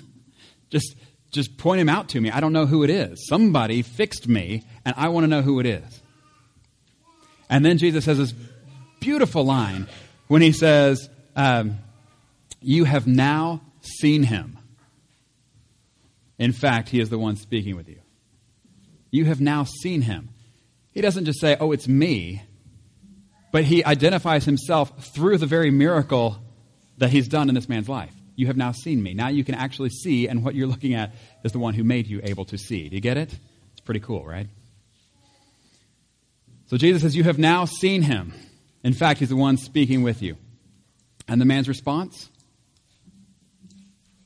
just, 0.69 0.95
just 1.31 1.57
point 1.57 1.81
him 1.81 1.89
out 1.89 2.07
to 2.09 2.21
me. 2.21 2.31
I 2.31 2.39
don't 2.39 2.53
know 2.53 2.65
who 2.65 2.85
it 2.85 2.89
is. 2.89 3.27
Somebody 3.27 3.81
fixed 3.81 4.29
me, 4.29 4.63
and 4.85 4.95
I 4.97 5.09
want 5.09 5.25
to 5.25 5.27
know 5.27 5.41
who 5.41 5.59
it 5.59 5.65
is. 5.65 6.01
And 7.49 7.65
then 7.65 7.77
Jesus 7.77 8.05
has 8.05 8.17
this 8.17 8.33
beautiful 9.01 9.43
line 9.43 9.89
when 10.29 10.41
he 10.41 10.53
says, 10.53 11.09
um, 11.35 11.79
You 12.61 12.85
have 12.85 13.05
now 13.05 13.59
seen 13.81 14.23
him. 14.23 14.59
In 16.39 16.53
fact, 16.53 16.87
he 16.87 17.01
is 17.01 17.09
the 17.09 17.19
one 17.19 17.35
speaking 17.35 17.75
with 17.75 17.89
you. 17.89 17.99
You 19.11 19.25
have 19.25 19.41
now 19.41 19.65
seen 19.65 20.03
him. 20.03 20.29
He 20.93 21.01
doesn't 21.01 21.25
just 21.25 21.41
say, 21.41 21.57
Oh, 21.59 21.73
it's 21.73 21.89
me, 21.89 22.41
but 23.55 23.63
he 23.63 23.85
identifies 23.85 24.43
himself 24.43 25.13
through 25.13 25.37
the 25.37 25.45
very 25.45 25.71
miracle 25.71 26.37
that 26.97 27.09
he's 27.09 27.29
done 27.29 27.47
in 27.47 27.55
this 27.55 27.69
man's 27.69 27.87
life. 27.87 28.13
You 28.35 28.47
have 28.47 28.57
now 28.57 28.73
seen 28.73 29.01
me. 29.01 29.13
Now 29.13 29.29
you 29.29 29.45
can 29.45 29.55
actually 29.55 29.91
see, 29.91 30.27
and 30.27 30.43
what 30.43 30.55
you're 30.55 30.67
looking 30.67 30.93
at 30.93 31.15
is 31.45 31.53
the 31.53 31.59
one 31.59 31.73
who 31.73 31.85
made 31.85 32.05
you 32.05 32.19
able 32.21 32.43
to 32.43 32.57
see. 32.57 32.89
Do 32.89 32.95
you 32.95 33.01
get 33.01 33.15
it? 33.15 33.33
It's 33.71 33.79
pretty 33.79 34.01
cool, 34.01 34.25
right? 34.25 34.47
So 36.67 36.75
Jesus 36.75 37.01
says, 37.01 37.15
You 37.15 37.23
have 37.23 37.39
now 37.39 37.63
seen 37.63 38.01
him. 38.01 38.33
In 38.83 38.91
fact, 38.91 39.21
he's 39.21 39.29
the 39.29 39.37
one 39.37 39.55
speaking 39.55 40.03
with 40.03 40.21
you. 40.21 40.35
And 41.25 41.39
the 41.39 41.45
man's 41.45 41.69
response? 41.69 42.29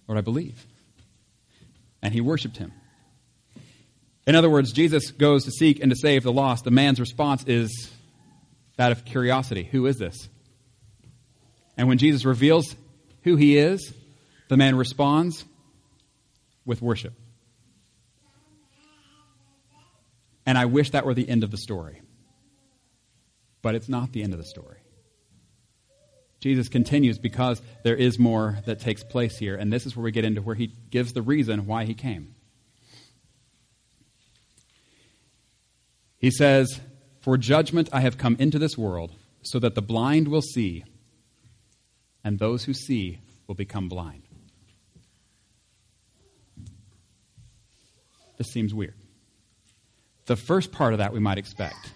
Lord, 0.08 0.18
I 0.18 0.22
believe. 0.22 0.66
And 2.02 2.16
he 2.16 2.20
worshiped 2.20 2.58
him. 2.58 2.74
In 4.26 4.34
other 4.34 4.50
words, 4.50 4.72
Jesus 4.72 5.12
goes 5.12 5.44
to 5.44 5.52
seek 5.52 5.82
and 5.82 5.92
to 5.92 5.96
save 5.96 6.24
the 6.24 6.34
lost. 6.34 6.64
The 6.64 6.72
man's 6.72 7.00
response 7.00 7.44
is 7.46 7.92
that 8.80 8.94
of 8.94 9.04
curiosity. 9.04 9.68
Who 9.74 9.88
is 9.88 9.98
this? 9.98 10.30
And 11.76 11.90
when 11.90 11.98
Jesus 11.98 12.24
reveals 12.24 12.78
who 13.24 13.36
he 13.36 13.58
is, 13.58 13.94
the 14.48 14.56
man 14.56 14.78
responds 14.78 15.44
with 16.66 16.82
worship. 16.82 17.14
And 20.46 20.58
I 20.58 20.64
wish 20.64 20.92
that 20.92 21.06
were 21.06 21.14
the 21.14 21.28
end 21.28 21.44
of 21.44 21.52
the 21.52 21.58
story. 21.58 22.02
But 23.62 23.76
it's 23.76 23.90
not 23.90 24.14
the 24.14 24.24
end 24.24 24.32
of 24.32 24.40
the 24.40 24.46
story. 24.46 24.78
Jesus 26.40 26.70
continues 26.70 27.20
because 27.20 27.62
there 27.84 27.98
is 27.98 28.18
more 28.18 28.60
that 28.66 28.80
takes 28.80 29.04
place 29.04 29.38
here, 29.38 29.58
and 29.58 29.74
this 29.74 29.86
is 29.86 29.98
where 29.98 30.06
we 30.06 30.12
get 30.12 30.24
into 30.24 30.42
where 30.42 30.56
he 30.56 30.68
gives 30.90 31.12
the 31.12 31.22
reason 31.22 31.66
why 31.66 31.84
he 31.84 31.94
came. 31.94 32.34
He 36.18 36.32
says, 36.32 36.80
For 37.22 37.38
judgment 37.38 37.90
I 37.92 38.02
have 38.02 38.18
come 38.18 38.36
into 38.40 38.60
this 38.60 38.78
world, 38.78 39.12
so 39.42 39.60
that 39.60 39.76
the 39.76 39.82
blind 39.82 40.28
will 40.28 40.42
see, 40.42 40.84
and 42.24 42.40
those 42.40 42.64
who 42.64 42.74
see 42.74 43.20
will 43.48 43.56
become 43.56 43.90
blind. 43.90 44.24
This 48.38 48.48
seems 48.48 48.74
weird. 48.74 48.96
The 50.26 50.38
first 50.38 50.72
part 50.72 50.94
of 50.94 51.00
that 51.00 51.12
we 51.12 51.20
might 51.20 51.38
expect 51.38 51.92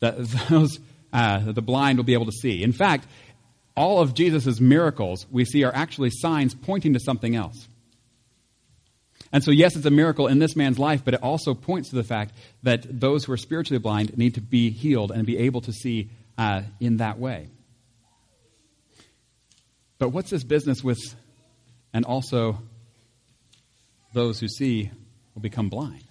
that 0.00 0.18
those 0.48 0.78
uh, 1.12 1.52
the 1.52 1.62
blind 1.62 1.98
will 1.98 2.04
be 2.04 2.14
able 2.14 2.26
to 2.26 2.32
see. 2.32 2.62
In 2.62 2.72
fact, 2.72 3.06
all 3.76 4.00
of 4.00 4.14
Jesus' 4.14 4.60
miracles 4.60 5.26
we 5.30 5.44
see 5.44 5.64
are 5.64 5.74
actually 5.74 6.10
signs 6.10 6.54
pointing 6.54 6.92
to 6.94 7.00
something 7.00 7.34
else. 7.34 7.68
And 9.36 9.44
so, 9.44 9.50
yes, 9.50 9.76
it's 9.76 9.84
a 9.84 9.90
miracle 9.90 10.28
in 10.28 10.38
this 10.38 10.56
man's 10.56 10.78
life, 10.78 11.04
but 11.04 11.12
it 11.12 11.22
also 11.22 11.52
points 11.52 11.90
to 11.90 11.94
the 11.94 12.02
fact 12.02 12.32
that 12.62 12.86
those 12.88 13.26
who 13.26 13.32
are 13.32 13.36
spiritually 13.36 13.78
blind 13.78 14.16
need 14.16 14.36
to 14.36 14.40
be 14.40 14.70
healed 14.70 15.10
and 15.10 15.26
be 15.26 15.36
able 15.36 15.60
to 15.60 15.74
see 15.74 16.08
uh, 16.38 16.62
in 16.80 16.96
that 16.96 17.18
way. 17.18 17.50
But 19.98 20.08
what's 20.08 20.30
this 20.30 20.42
business 20.42 20.82
with, 20.82 20.98
and 21.92 22.06
also 22.06 22.62
those 24.14 24.40
who 24.40 24.48
see 24.48 24.90
will 25.34 25.42
become 25.42 25.68
blind? 25.68 26.04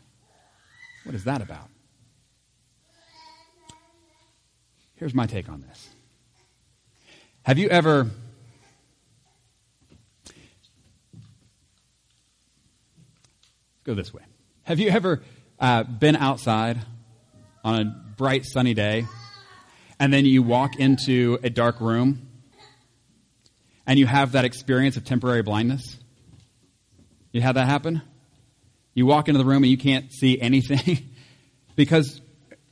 What 1.04 1.16
is 1.16 1.24
that 1.24 1.42
about? 1.42 1.70
Here's 4.98 5.16
my 5.16 5.26
take 5.26 5.50
on 5.50 5.62
this. 5.62 5.90
Have 7.42 7.58
you 7.58 7.70
ever 7.70 8.08
go 13.86 13.94
this 13.94 14.12
way. 14.12 14.24
Have 14.64 14.80
you 14.80 14.90
ever 14.90 15.22
uh, 15.60 15.84
been 15.84 16.16
outside 16.16 16.82
on 17.64 17.76
a 17.76 17.86
bright 18.18 18.44
sunny 18.44 18.74
day 18.74 19.06
and 20.00 20.12
then 20.12 20.26
you 20.26 20.42
walk 20.42 20.78
into 20.78 21.38
a 21.44 21.52
dark 21.52 21.80
room 21.80 22.28
and 23.86 24.00
you 24.00 24.08
have 24.08 24.32
that 24.32 24.44
experience 24.44 24.98
of 24.98 25.06
temporary 25.06 25.44
blindness? 25.44 26.00
You 27.32 27.42
had 27.42 27.54
that 27.58 27.68
happen? 27.68 28.02
You 28.96 29.06
walk 29.06 29.28
into 29.28 29.38
the 29.38 29.46
room 29.46 29.64
and 29.64 29.70
you 29.70 29.78
can't 29.78 30.12
see 30.12 30.42
anything 30.42 31.08
because 31.76 32.22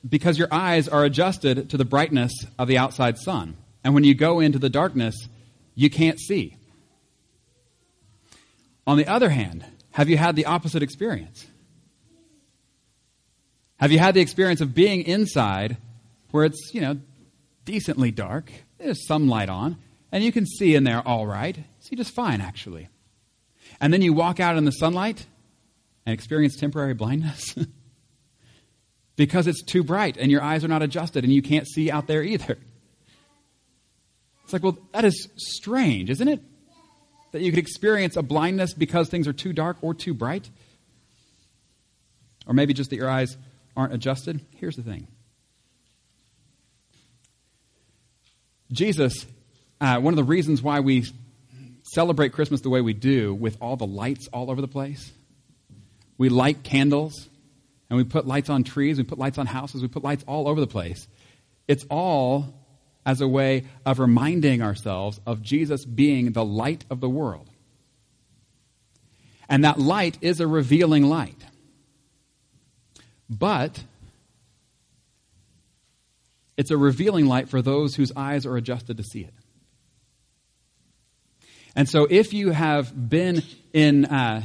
because 0.09 0.37
your 0.37 0.47
eyes 0.51 0.89
are 0.89 1.05
adjusted 1.05 1.69
to 1.69 1.77
the 1.77 1.85
brightness 1.85 2.33
of 2.57 2.67
the 2.67 2.77
outside 2.77 3.17
sun. 3.19 3.55
And 3.83 3.93
when 3.93 4.03
you 4.03 4.15
go 4.15 4.39
into 4.39 4.59
the 4.59 4.69
darkness, 4.69 5.15
you 5.75 5.89
can't 5.89 6.19
see. 6.19 6.57
On 8.85 8.97
the 8.97 9.07
other 9.07 9.29
hand, 9.29 9.63
have 9.93 10.09
you 10.09 10.17
had 10.17 10.35
the 10.35 10.45
opposite 10.45 10.83
experience? 10.83 11.45
Have 13.77 13.91
you 13.91 13.99
had 13.99 14.15
the 14.15 14.21
experience 14.21 14.59
of 14.59 14.73
being 14.73 15.03
inside 15.03 15.77
where 16.31 16.45
it's, 16.45 16.71
you 16.73 16.81
know, 16.81 16.99
decently 17.63 18.11
dark, 18.11 18.51
there's 18.79 19.05
some 19.07 19.27
light 19.27 19.49
on, 19.49 19.77
and 20.11 20.23
you 20.23 20.31
can 20.31 20.45
see 20.45 20.73
in 20.75 20.83
there 20.83 21.07
all 21.07 21.27
right, 21.27 21.57
see 21.79 21.95
just 21.95 22.13
fine 22.15 22.41
actually. 22.41 22.89
And 23.79 23.93
then 23.93 24.01
you 24.01 24.13
walk 24.13 24.39
out 24.39 24.57
in 24.57 24.65
the 24.65 24.71
sunlight 24.71 25.27
and 26.05 26.13
experience 26.13 26.55
temporary 26.55 26.95
blindness? 26.95 27.55
because 29.15 29.45
it's 29.45 29.63
too 29.63 29.83
bright 29.83 30.17
and 30.17 30.31
your 30.31 30.41
eyes 30.41 30.63
are 30.63 30.69
not 30.69 30.81
adjusted 30.81 31.23
and 31.23 31.31
you 31.31 31.43
can't 31.43 31.67
see 31.67 31.91
out 31.91 32.07
there 32.07 32.23
either. 32.23 32.57
It's 34.43 34.53
like, 34.53 34.63
well, 34.63 34.77
that 34.93 35.05
is 35.05 35.29
strange, 35.37 36.09
isn't 36.09 36.27
it? 36.27 36.41
That 37.33 37.41
you 37.41 37.51
could 37.51 37.59
experience 37.59 38.15
a 38.15 38.21
blindness 38.21 38.73
because 38.73 39.09
things 39.09 39.27
are 39.27 39.33
too 39.33 39.53
dark 39.53 39.77
or 39.81 39.93
too 39.93 40.13
bright. 40.13 40.49
Or 42.47 42.53
maybe 42.53 42.73
just 42.73 42.89
that 42.91 42.95
your 42.95 43.09
eyes 43.09 43.35
aren't 43.75 43.93
adjusted. 43.93 44.39
Here's 44.51 44.75
the 44.75 44.83
thing 44.83 45.07
Jesus, 48.71 49.25
uh, 49.81 49.99
one 49.99 50.13
of 50.13 50.17
the 50.17 50.23
reasons 50.23 50.61
why 50.61 50.79
we 50.79 51.05
celebrate 51.93 52.33
Christmas 52.33 52.61
the 52.61 52.69
way 52.69 52.81
we 52.81 52.93
do, 52.93 53.33
with 53.33 53.57
all 53.61 53.75
the 53.75 53.85
lights 53.85 54.27
all 54.31 54.49
over 54.49 54.61
the 54.61 54.67
place, 54.67 55.11
we 56.17 56.29
light 56.29 56.63
candles 56.63 57.29
and 57.89 57.97
we 57.97 58.03
put 58.03 58.25
lights 58.25 58.49
on 58.49 58.63
trees, 58.63 58.97
we 58.97 59.03
put 59.03 59.19
lights 59.19 59.37
on 59.37 59.45
houses, 59.45 59.81
we 59.81 59.87
put 59.87 60.03
lights 60.03 60.23
all 60.27 60.47
over 60.47 60.59
the 60.59 60.67
place. 60.67 61.07
It's 61.67 61.85
all 61.89 62.53
as 63.05 63.21
a 63.21 63.27
way 63.27 63.65
of 63.85 63.99
reminding 63.99 64.61
ourselves 64.61 65.19
of 65.25 65.41
Jesus 65.41 65.85
being 65.85 66.31
the 66.31 66.45
light 66.45 66.85
of 66.89 67.01
the 67.01 67.09
world. 67.09 67.49
And 69.49 69.63
that 69.65 69.79
light 69.79 70.17
is 70.21 70.39
a 70.39 70.47
revealing 70.47 71.03
light. 71.03 71.43
But 73.29 73.83
it's 76.57 76.71
a 76.71 76.77
revealing 76.77 77.25
light 77.25 77.49
for 77.49 77.61
those 77.61 77.95
whose 77.95 78.11
eyes 78.15 78.45
are 78.45 78.55
adjusted 78.55 78.97
to 78.97 79.03
see 79.03 79.21
it. 79.21 79.33
And 81.75 81.89
so 81.89 82.07
if 82.09 82.33
you 82.33 82.51
have 82.51 83.09
been 83.09 83.41
in, 83.73 84.05
uh, 84.05 84.43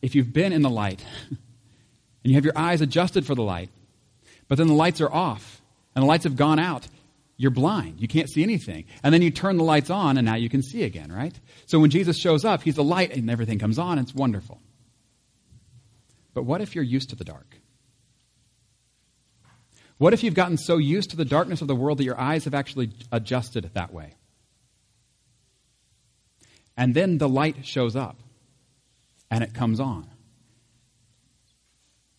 if 0.00 0.14
you've 0.14 0.32
been 0.32 0.52
in 0.52 0.62
the 0.62 0.70
light, 0.70 1.04
and 1.30 1.38
you 2.22 2.34
have 2.34 2.44
your 2.44 2.56
eyes 2.56 2.80
adjusted 2.80 3.26
for 3.26 3.34
the 3.34 3.42
light, 3.42 3.70
but 4.46 4.58
then 4.58 4.68
the 4.68 4.74
lights 4.74 5.00
are 5.00 5.12
off 5.12 5.60
and 5.94 6.04
the 6.04 6.06
lights 6.06 6.24
have 6.24 6.36
gone 6.36 6.58
out, 6.58 6.86
you're 7.40 7.52
blind. 7.52 8.00
You 8.00 8.08
can't 8.08 8.28
see 8.28 8.42
anything. 8.42 8.84
And 9.02 9.14
then 9.14 9.22
you 9.22 9.30
turn 9.30 9.56
the 9.56 9.64
lights 9.64 9.90
on 9.90 10.18
and 10.18 10.26
now 10.26 10.34
you 10.34 10.50
can 10.50 10.60
see 10.62 10.82
again, 10.82 11.10
right? 11.10 11.38
So 11.66 11.78
when 11.78 11.88
Jesus 11.88 12.18
shows 12.18 12.44
up, 12.44 12.62
he's 12.62 12.74
the 12.74 12.84
light 12.84 13.14
and 13.16 13.30
everything 13.30 13.60
comes 13.60 13.78
on. 13.78 13.98
It's 13.98 14.12
wonderful. 14.12 14.60
But 16.34 16.42
what 16.42 16.60
if 16.60 16.74
you're 16.74 16.84
used 16.84 17.10
to 17.10 17.16
the 17.16 17.24
dark? 17.24 17.58
What 19.98 20.12
if 20.12 20.22
you've 20.22 20.34
gotten 20.34 20.56
so 20.58 20.76
used 20.78 21.10
to 21.10 21.16
the 21.16 21.24
darkness 21.24 21.62
of 21.62 21.68
the 21.68 21.76
world 21.76 21.98
that 21.98 22.04
your 22.04 22.20
eyes 22.20 22.44
have 22.44 22.54
actually 22.54 22.90
adjusted 23.12 23.70
that 23.72 23.92
way? 23.92 24.14
And 26.76 26.94
then 26.94 27.18
the 27.18 27.28
light 27.28 27.64
shows 27.66 27.96
up. 27.96 28.16
and 29.30 29.44
it 29.44 29.54
comes 29.54 29.78
on. 29.78 30.08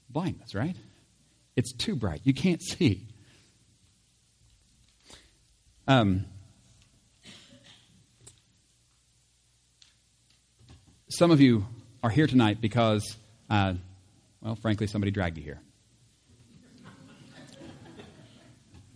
Blindness, 0.09 0.55
right? 0.55 0.75
It's 1.55 1.73
too 1.73 1.95
bright. 1.95 2.21
You 2.23 2.33
can't 2.33 2.61
see. 2.77 3.09
Um, 5.89 6.25
some 11.10 11.31
of 11.31 11.41
you 11.41 11.65
are 12.03 12.12
here 12.12 12.27
tonight 12.27 12.62
because, 12.62 13.17
uh, 13.50 13.74
well, 14.39 14.55
frankly, 14.55 14.86
somebody 14.86 15.10
dragged 15.10 15.39
you 15.39 15.43
here. 15.43 15.60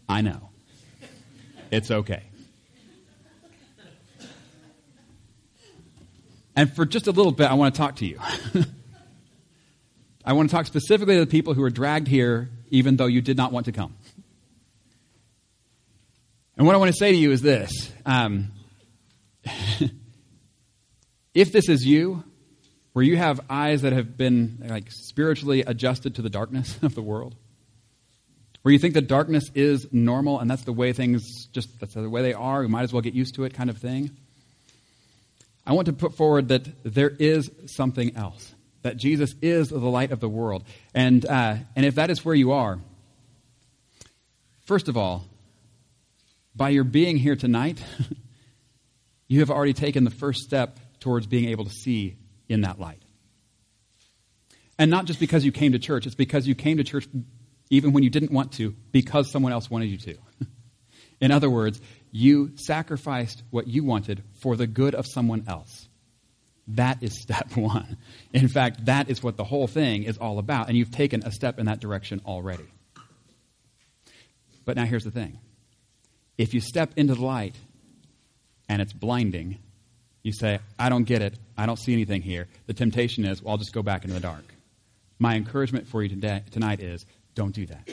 I 0.07 0.21
know. 0.21 0.51
It's 1.71 1.89
okay. 1.89 2.21
And 6.55 6.71
for 6.71 6.85
just 6.85 7.07
a 7.07 7.11
little 7.11 7.31
bit, 7.31 7.49
I 7.49 7.55
want 7.55 7.73
to 7.73 7.77
talk 7.79 7.95
to 7.95 8.05
you. 8.05 8.19
I 10.23 10.33
want 10.33 10.47
to 10.47 10.55
talk 10.55 10.67
specifically 10.67 11.15
to 11.15 11.21
the 11.21 11.31
people 11.31 11.55
who 11.55 11.63
are 11.63 11.71
dragged 11.71 12.07
here 12.07 12.51
even 12.69 12.97
though 12.97 13.07
you 13.07 13.21
did 13.21 13.35
not 13.35 13.51
want 13.51 13.65
to 13.65 13.71
come. 13.71 13.95
And 16.57 16.67
what 16.67 16.75
I 16.75 16.77
want 16.77 16.91
to 16.91 16.97
say 16.97 17.11
to 17.11 17.17
you 17.17 17.31
is 17.31 17.41
this 17.41 17.91
um, 18.05 18.51
if 21.33 21.51
this 21.51 21.67
is 21.67 21.85
you, 21.85 22.23
where 22.93 23.03
you 23.03 23.17
have 23.17 23.41
eyes 23.49 23.81
that 23.81 23.93
have 23.93 24.15
been 24.17 24.63
like 24.67 24.85
spiritually 24.89 25.61
adjusted 25.61 26.15
to 26.15 26.21
the 26.21 26.29
darkness 26.29 26.77
of 26.83 26.95
the 26.95 27.01
world, 27.01 27.35
where 28.61 28.71
you 28.71 28.79
think 28.79 28.93
that 28.93 29.07
darkness 29.07 29.45
is 29.55 29.87
normal 29.91 30.39
and 30.39 30.49
that's 30.49 30.63
the 30.63 30.73
way 30.73 30.93
things 30.93 31.47
just 31.47 31.79
that's 31.79 31.95
the 31.95 32.09
way 32.09 32.21
they 32.21 32.33
are, 32.33 32.61
we 32.61 32.67
might 32.67 32.83
as 32.83 32.93
well 32.93 33.01
get 33.01 33.13
used 33.13 33.35
to 33.35 33.43
it 33.45 33.53
kind 33.53 33.69
of 33.69 33.77
thing. 33.77 34.11
I 35.65 35.73
want 35.73 35.85
to 35.87 35.93
put 35.93 36.15
forward 36.15 36.49
that 36.49 36.67
there 36.83 37.09
is 37.09 37.49
something 37.67 38.15
else, 38.15 38.53
that 38.81 38.97
Jesus 38.97 39.33
is 39.41 39.69
the 39.69 39.77
light 39.77 40.11
of 40.11 40.19
the 40.19 40.27
world. 40.27 40.65
And, 40.93 41.25
uh, 41.25 41.55
and 41.75 41.85
if 41.85 41.95
that 41.95 42.09
is 42.09 42.25
where 42.25 42.35
you 42.35 42.51
are, 42.51 42.79
first 44.65 44.89
of 44.89 44.97
all, 44.97 45.25
by 46.55 46.69
your 46.69 46.83
being 46.83 47.17
here 47.17 47.35
tonight, 47.35 47.83
you 49.27 49.39
have 49.39 49.49
already 49.49 49.73
taken 49.73 50.03
the 50.03 50.11
first 50.11 50.41
step 50.41 50.79
towards 50.99 51.27
being 51.27 51.49
able 51.49 51.65
to 51.65 51.71
see 51.71 52.17
in 52.47 52.61
that 52.61 52.79
light. 52.79 53.01
And 54.77 54.89
not 54.89 55.05
just 55.05 55.19
because 55.19 55.45
you 55.45 55.51
came 55.51 55.73
to 55.73 55.79
church, 55.79 56.05
it's 56.05 56.15
because 56.15 56.47
you 56.47 56.55
came 56.55 56.77
to 56.77 56.83
church 56.83 57.07
even 57.69 57.93
when 57.93 58.03
you 58.03 58.09
didn't 58.09 58.31
want 58.31 58.51
to, 58.53 58.75
because 58.91 59.31
someone 59.31 59.51
else 59.51 59.69
wanted 59.69 59.89
you 59.89 59.97
to. 59.97 60.17
in 61.21 61.31
other 61.31 61.49
words, 61.49 61.81
you 62.11 62.51
sacrificed 62.55 63.41
what 63.49 63.67
you 63.67 63.83
wanted 63.83 64.23
for 64.41 64.55
the 64.55 64.67
good 64.67 64.93
of 64.93 65.07
someone 65.07 65.45
else. 65.47 65.87
That 66.67 67.01
is 67.01 67.19
step 67.21 67.51
one. 67.55 67.97
In 68.31 68.47
fact, 68.47 68.85
that 68.85 69.09
is 69.09 69.23
what 69.23 69.37
the 69.37 69.43
whole 69.43 69.67
thing 69.67 70.03
is 70.03 70.17
all 70.17 70.37
about, 70.39 70.67
and 70.67 70.77
you've 70.77 70.91
taken 70.91 71.23
a 71.23 71.31
step 71.31 71.59
in 71.59 71.65
that 71.65 71.79
direction 71.79 72.21
already. 72.25 72.65
But 74.65 74.75
now 74.75 74.85
here's 74.85 75.03
the 75.03 75.11
thing 75.11 75.39
if 76.37 76.53
you 76.53 76.61
step 76.61 76.91
into 76.95 77.15
the 77.15 77.23
light 77.23 77.55
and 78.69 78.81
it's 78.81 78.93
blinding, 78.93 79.59
you 80.23 80.31
say, 80.31 80.59
I 80.79 80.89
don't 80.89 81.03
get 81.03 81.21
it. 81.21 81.37
I 81.57 81.65
don't 81.65 81.77
see 81.77 81.93
anything 81.93 82.21
here. 82.21 82.47
The 82.67 82.73
temptation 82.73 83.25
is, 83.25 83.41
well, 83.41 83.51
I'll 83.51 83.57
just 83.57 83.73
go 83.73 83.83
back 83.83 84.03
into 84.03 84.13
the 84.13 84.21
dark. 84.21 84.45
My 85.19 85.35
encouragement 85.35 85.87
for 85.87 86.01
you 86.01 86.09
today, 86.09 86.43
tonight 86.51 86.81
is 86.81 87.05
don't 87.35 87.53
do 87.53 87.65
that. 87.67 87.89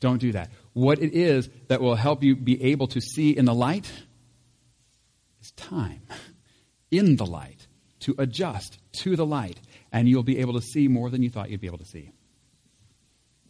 Don't 0.00 0.18
do 0.18 0.32
that. 0.32 0.50
What 0.72 1.00
it 1.00 1.12
is 1.12 1.48
that 1.68 1.80
will 1.80 1.94
help 1.94 2.22
you 2.22 2.34
be 2.34 2.62
able 2.64 2.86
to 2.88 3.00
see 3.00 3.36
in 3.36 3.44
the 3.44 3.54
light 3.54 3.90
is 5.42 5.50
time 5.52 6.00
in 6.90 7.16
the 7.16 7.26
light 7.26 7.66
to 8.00 8.14
adjust 8.18 8.78
to 8.92 9.14
the 9.14 9.26
light, 9.26 9.60
and 9.92 10.08
you'll 10.08 10.22
be 10.22 10.38
able 10.38 10.54
to 10.54 10.62
see 10.62 10.88
more 10.88 11.10
than 11.10 11.22
you 11.22 11.30
thought 11.30 11.50
you'd 11.50 11.60
be 11.60 11.66
able 11.66 11.78
to 11.78 11.84
see. 11.84 12.10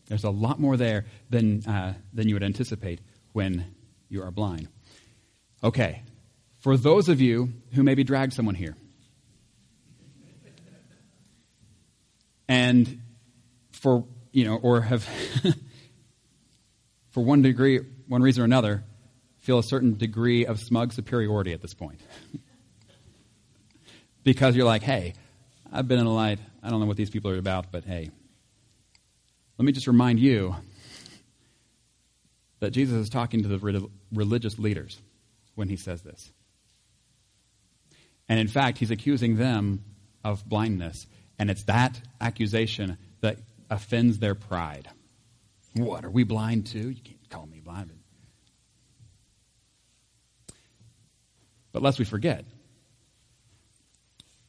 There's 0.09 0.25
a 0.25 0.31
lot 0.31 0.59
more 0.59 0.77
there 0.77 1.07
than, 1.31 1.65
uh, 1.67 1.95
than 2.13 2.29
you 2.29 2.35
would 2.35 2.43
anticipate 2.43 3.01
when 3.33 3.65
you 4.09 4.23
are 4.23 4.31
blind. 4.31 4.69
Okay, 5.63 6.03
for 6.61 6.77
those 6.77 7.09
of 7.09 7.21
you 7.21 7.53
who 7.75 7.83
maybe 7.83 8.05
dragged 8.05 8.33
someone 8.33 8.55
here, 8.55 8.77
and 12.49 13.01
for, 13.73 14.05
you 14.33 14.45
know, 14.45 14.57
or 14.57 14.81
have 14.81 15.07
for 17.11 17.25
one 17.25 17.43
degree, 17.43 17.81
one 18.09 18.23
reason 18.23 18.43
or 18.43 18.45
another, 18.45 18.83
feel 19.39 19.59
a 19.59 19.63
certain 19.63 19.97
degree 19.97 20.47
of 20.47 20.61
smug 20.61 20.93
superiority 20.93 21.53
at 21.53 21.63
this 21.63 21.75
point. 21.75 22.01
because 24.25 24.55
you're 24.57 24.67
like, 24.67 24.83
hey, 24.83 25.15
I've 25.73 25.89
been 25.89 25.99
in 25.99 26.05
the 26.05 26.11
light. 26.11 26.39
I 26.63 26.71
don't 26.71 26.81
know 26.81 26.87
what 26.87 26.97
these 26.97 27.11
people 27.11 27.31
are 27.31 27.39
about, 27.39 27.71
but 27.71 27.85
hey, 27.85 28.11
let 29.59 29.65
me 29.65 29.73
just 29.73 29.87
remind 29.87 30.19
you 30.19 30.57
that 32.61 32.71
Jesus 32.71 32.97
is 32.97 33.09
talking 33.11 33.43
to 33.43 33.49
the 33.49 33.89
religious 34.13 34.59
leaders 34.59 34.99
when 35.55 35.69
he 35.69 35.77
says 35.77 36.03
this. 36.03 36.31
And 38.29 38.39
in 38.39 38.49
fact, 38.49 38.79
he's 38.79 38.91
accusing 38.91 39.37
them 39.37 39.85
of 40.23 40.49
blindness. 40.49 41.07
And 41.39 41.51
it's 41.51 41.65
that 41.65 42.01
accusation 42.21 42.97
that 43.23 43.39
offends 43.69 44.19
their 44.19 44.35
pride. 44.35 44.89
What, 45.75 46.05
are 46.05 46.11
we 46.11 46.25
blind 46.25 46.67
too? 46.67 46.91
You 46.91 47.03
can't 47.03 47.29
call 47.31 47.47
me 47.47 47.61
blind. 47.61 47.91
But 51.73 51.83
lest 51.83 51.99
we 51.99 52.05
forget, 52.05 52.45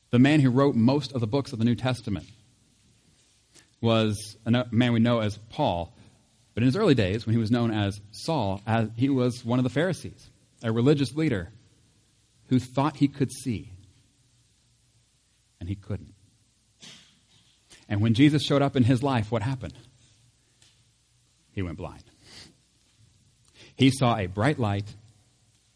the 0.10 0.19
man 0.19 0.39
who 0.41 0.50
wrote 0.50 0.76
most 0.76 1.13
of 1.13 1.21
the 1.21 1.28
books 1.28 1.54
of 1.54 1.60
the 1.60 1.65
New 1.65 1.76
Testament 1.76 2.26
was 3.80 4.38
a 4.45 4.65
man 4.71 4.93
we 4.93 5.00
know 5.00 5.19
as 5.19 5.38
Paul. 5.50 5.95
But 6.53 6.63
in 6.63 6.67
his 6.67 6.75
early 6.75 6.95
days, 6.95 7.25
when 7.25 7.33
he 7.33 7.39
was 7.39 7.51
known 7.51 7.71
as 7.71 8.01
Saul, 8.11 8.61
as 8.67 8.89
he 8.97 9.09
was 9.09 9.45
one 9.45 9.59
of 9.59 9.63
the 9.63 9.69
Pharisees, 9.69 10.29
a 10.63 10.71
religious 10.71 11.15
leader 11.15 11.51
who 12.47 12.59
thought 12.59 12.97
he 12.97 13.07
could 13.07 13.31
see, 13.31 13.71
and 15.59 15.69
he 15.69 15.75
couldn't. 15.75 16.13
And 17.87 18.01
when 18.01 18.13
Jesus 18.13 18.43
showed 18.43 18.61
up 18.61 18.75
in 18.75 18.83
his 18.83 19.01
life, 19.01 19.31
what 19.31 19.41
happened? 19.41 19.73
he 21.51 21.61
went 21.61 21.77
blind. 21.77 22.03
He 23.75 23.91
saw 23.91 24.17
a 24.17 24.27
bright 24.27 24.59
light 24.59 24.95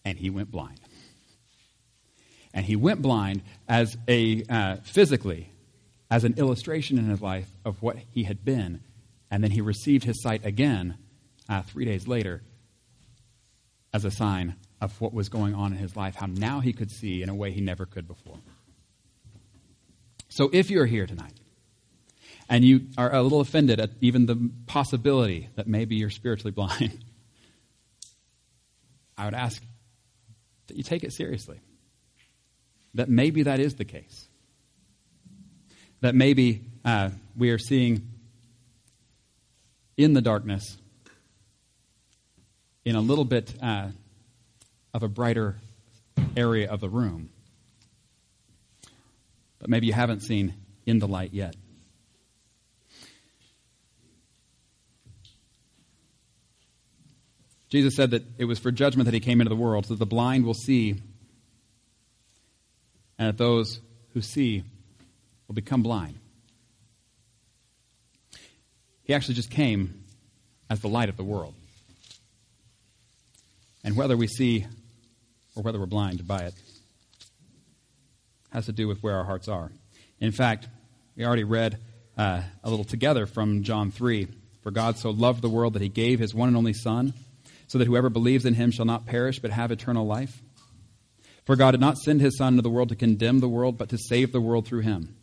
and 0.04 0.18
he 0.18 0.30
went 0.30 0.52
blind. 0.52 0.80
And 2.54 2.66
he 2.66 2.76
went 2.76 3.02
blind 3.02 3.42
as 3.68 3.98
a 4.08 4.44
uh, 4.50 4.78
physically 4.84 5.50
as 6.10 6.24
an 6.24 6.36
illustration 6.38 6.98
in 6.98 7.06
his 7.10 7.22
life 7.22 7.50
of 7.66 7.82
what 7.82 7.98
he 8.12 8.24
had 8.24 8.46
been. 8.46 8.82
And 9.32 9.44
then 9.44 9.52
he 9.52 9.62
received 9.62 10.04
his 10.04 10.22
sight 10.22 10.46
again 10.46 10.98
uh, 11.50 11.62
three 11.64 11.86
days 11.86 12.08
later 12.08 12.42
as 13.94 14.06
a 14.06 14.12
sign 14.12 14.56
of 14.82 15.00
what 15.00 15.14
was 15.14 15.30
going 15.30 15.56
on 15.56 15.72
in 15.72 15.78
his 15.78 15.96
life, 15.96 16.16
how 16.16 16.26
now 16.28 16.60
he 16.60 16.74
could 16.74 16.92
see 16.92 17.22
in 17.22 17.30
a 17.30 17.36
way 17.36 17.52
he 17.52 17.62
never 17.62 17.86
could 17.86 18.08
before. 18.08 18.38
So 20.30 20.50
if 20.52 20.70
you're 20.70 20.86
here 20.86 21.06
tonight 21.06 21.34
and 22.50 22.64
you 22.64 22.88
are 22.98 23.14
a 23.14 23.22
little 23.22 23.40
offended 23.40 23.80
at 23.80 23.92
even 24.02 24.26
the 24.26 24.52
possibility 24.68 25.50
that 25.56 25.68
maybe 25.68 25.96
you're 25.96 26.10
spiritually 26.10 26.52
blind, 26.56 27.04
I 29.18 29.26
would 29.26 29.34
ask 29.34 29.64
that 30.68 30.76
you 30.76 30.84
take 30.84 31.04
it 31.04 31.14
seriously. 31.14 31.60
That 32.96 33.10
maybe 33.10 33.44
that 33.44 33.60
is 33.60 33.76
the 33.76 33.86
case. 33.86 34.28
That 36.02 36.16
maybe 36.16 36.64
uh, 36.84 37.12
we 37.38 37.50
are 37.52 37.58
seeing 37.58 38.10
in 39.98 40.14
the 40.14 40.22
darkness 40.22 40.78
in 42.84 42.96
a 42.96 43.02
little 43.02 43.26
bit 43.26 43.54
uh, 43.62 43.90
of 44.94 45.04
a 45.04 45.08
brighter 45.08 45.56
area 46.38 46.70
of 46.70 46.80
the 46.80 46.90
room. 46.90 47.30
But 49.60 49.70
maybe 49.70 49.88
you 49.88 49.94
haven't 49.94 50.22
seen 50.22 50.54
in 50.86 51.00
the 51.00 51.08
light 51.08 51.34
yet. 51.34 51.56
Jesus 57.70 57.96
said 57.96 58.12
that 58.12 58.24
it 58.38 58.46
was 58.46 58.60
for 58.60 58.72
judgment 58.72 59.06
that 59.06 59.14
he 59.14 59.20
came 59.20 59.42
into 59.42 59.50
the 59.50 59.56
world, 59.56 59.88
so 59.88 59.96
that 59.96 60.00
the 60.00 60.06
blind 60.06 60.46
will 60.46 60.54
see, 60.54 60.92
and 63.18 63.30
that 63.30 63.38
those 63.38 63.82
who 64.14 64.22
see 64.22 64.64
will 65.48 65.56
become 65.56 65.82
blind. 65.82 66.18
He 69.06 69.14
actually 69.14 69.36
just 69.36 69.52
came 69.52 70.04
as 70.70 70.82
the 70.82 70.90
light 70.90 71.10
of 71.10 71.18
the 71.18 71.24
world. 71.24 71.54
And 73.84 73.96
whether 73.96 74.18
we 74.18 74.28
see 74.28 74.66
or 75.56 75.64
whether 75.64 75.80
we're 75.80 75.86
blind 75.86 76.28
by 76.28 76.40
it 76.42 76.54
has 78.52 78.66
to 78.66 78.72
do 78.72 78.88
with 78.88 79.04
where 79.04 79.16
our 79.16 79.24
hearts 79.24 79.48
are. 79.48 79.72
In 80.20 80.32
fact, 80.32 80.68
we 81.16 81.26
already 81.26 81.44
read 81.44 81.78
uh, 82.18 82.42
a 82.64 82.70
little 82.70 82.86
together 82.86 83.26
from 83.26 83.64
John 83.64 83.92
3 83.92 84.28
For 84.64 84.72
God 84.72 84.98
so 84.98 85.12
loved 85.12 85.42
the 85.42 85.50
world 85.50 85.74
that 85.74 85.82
he 85.82 85.90
gave 85.90 86.20
his 86.20 86.34
one 86.34 86.48
and 86.48 86.58
only 86.58 86.74
Son 86.74 87.14
so 87.68 87.78
that 87.78 87.86
whoever 87.86 88.10
believes 88.10 88.46
in 88.46 88.54
him 88.54 88.72
shall 88.72 88.86
not 88.86 89.06
perish 89.06 89.40
but 89.40 89.52
have 89.52 89.72
eternal 89.72 90.06
life. 90.06 90.42
For 91.46 91.56
God 91.56 91.72
did 91.72 91.82
not 91.82 91.98
send 91.98 92.22
his 92.22 92.38
Son 92.38 92.54
into 92.54 92.64
the 92.64 92.70
world 92.70 92.90
to 92.90 92.96
condemn 92.96 93.40
the 93.40 93.48
world, 93.48 93.78
but 93.78 93.90
to 93.90 93.98
save 93.98 94.32
the 94.32 94.42
world 94.42 94.66
through 94.66 94.82
him. 94.82 95.16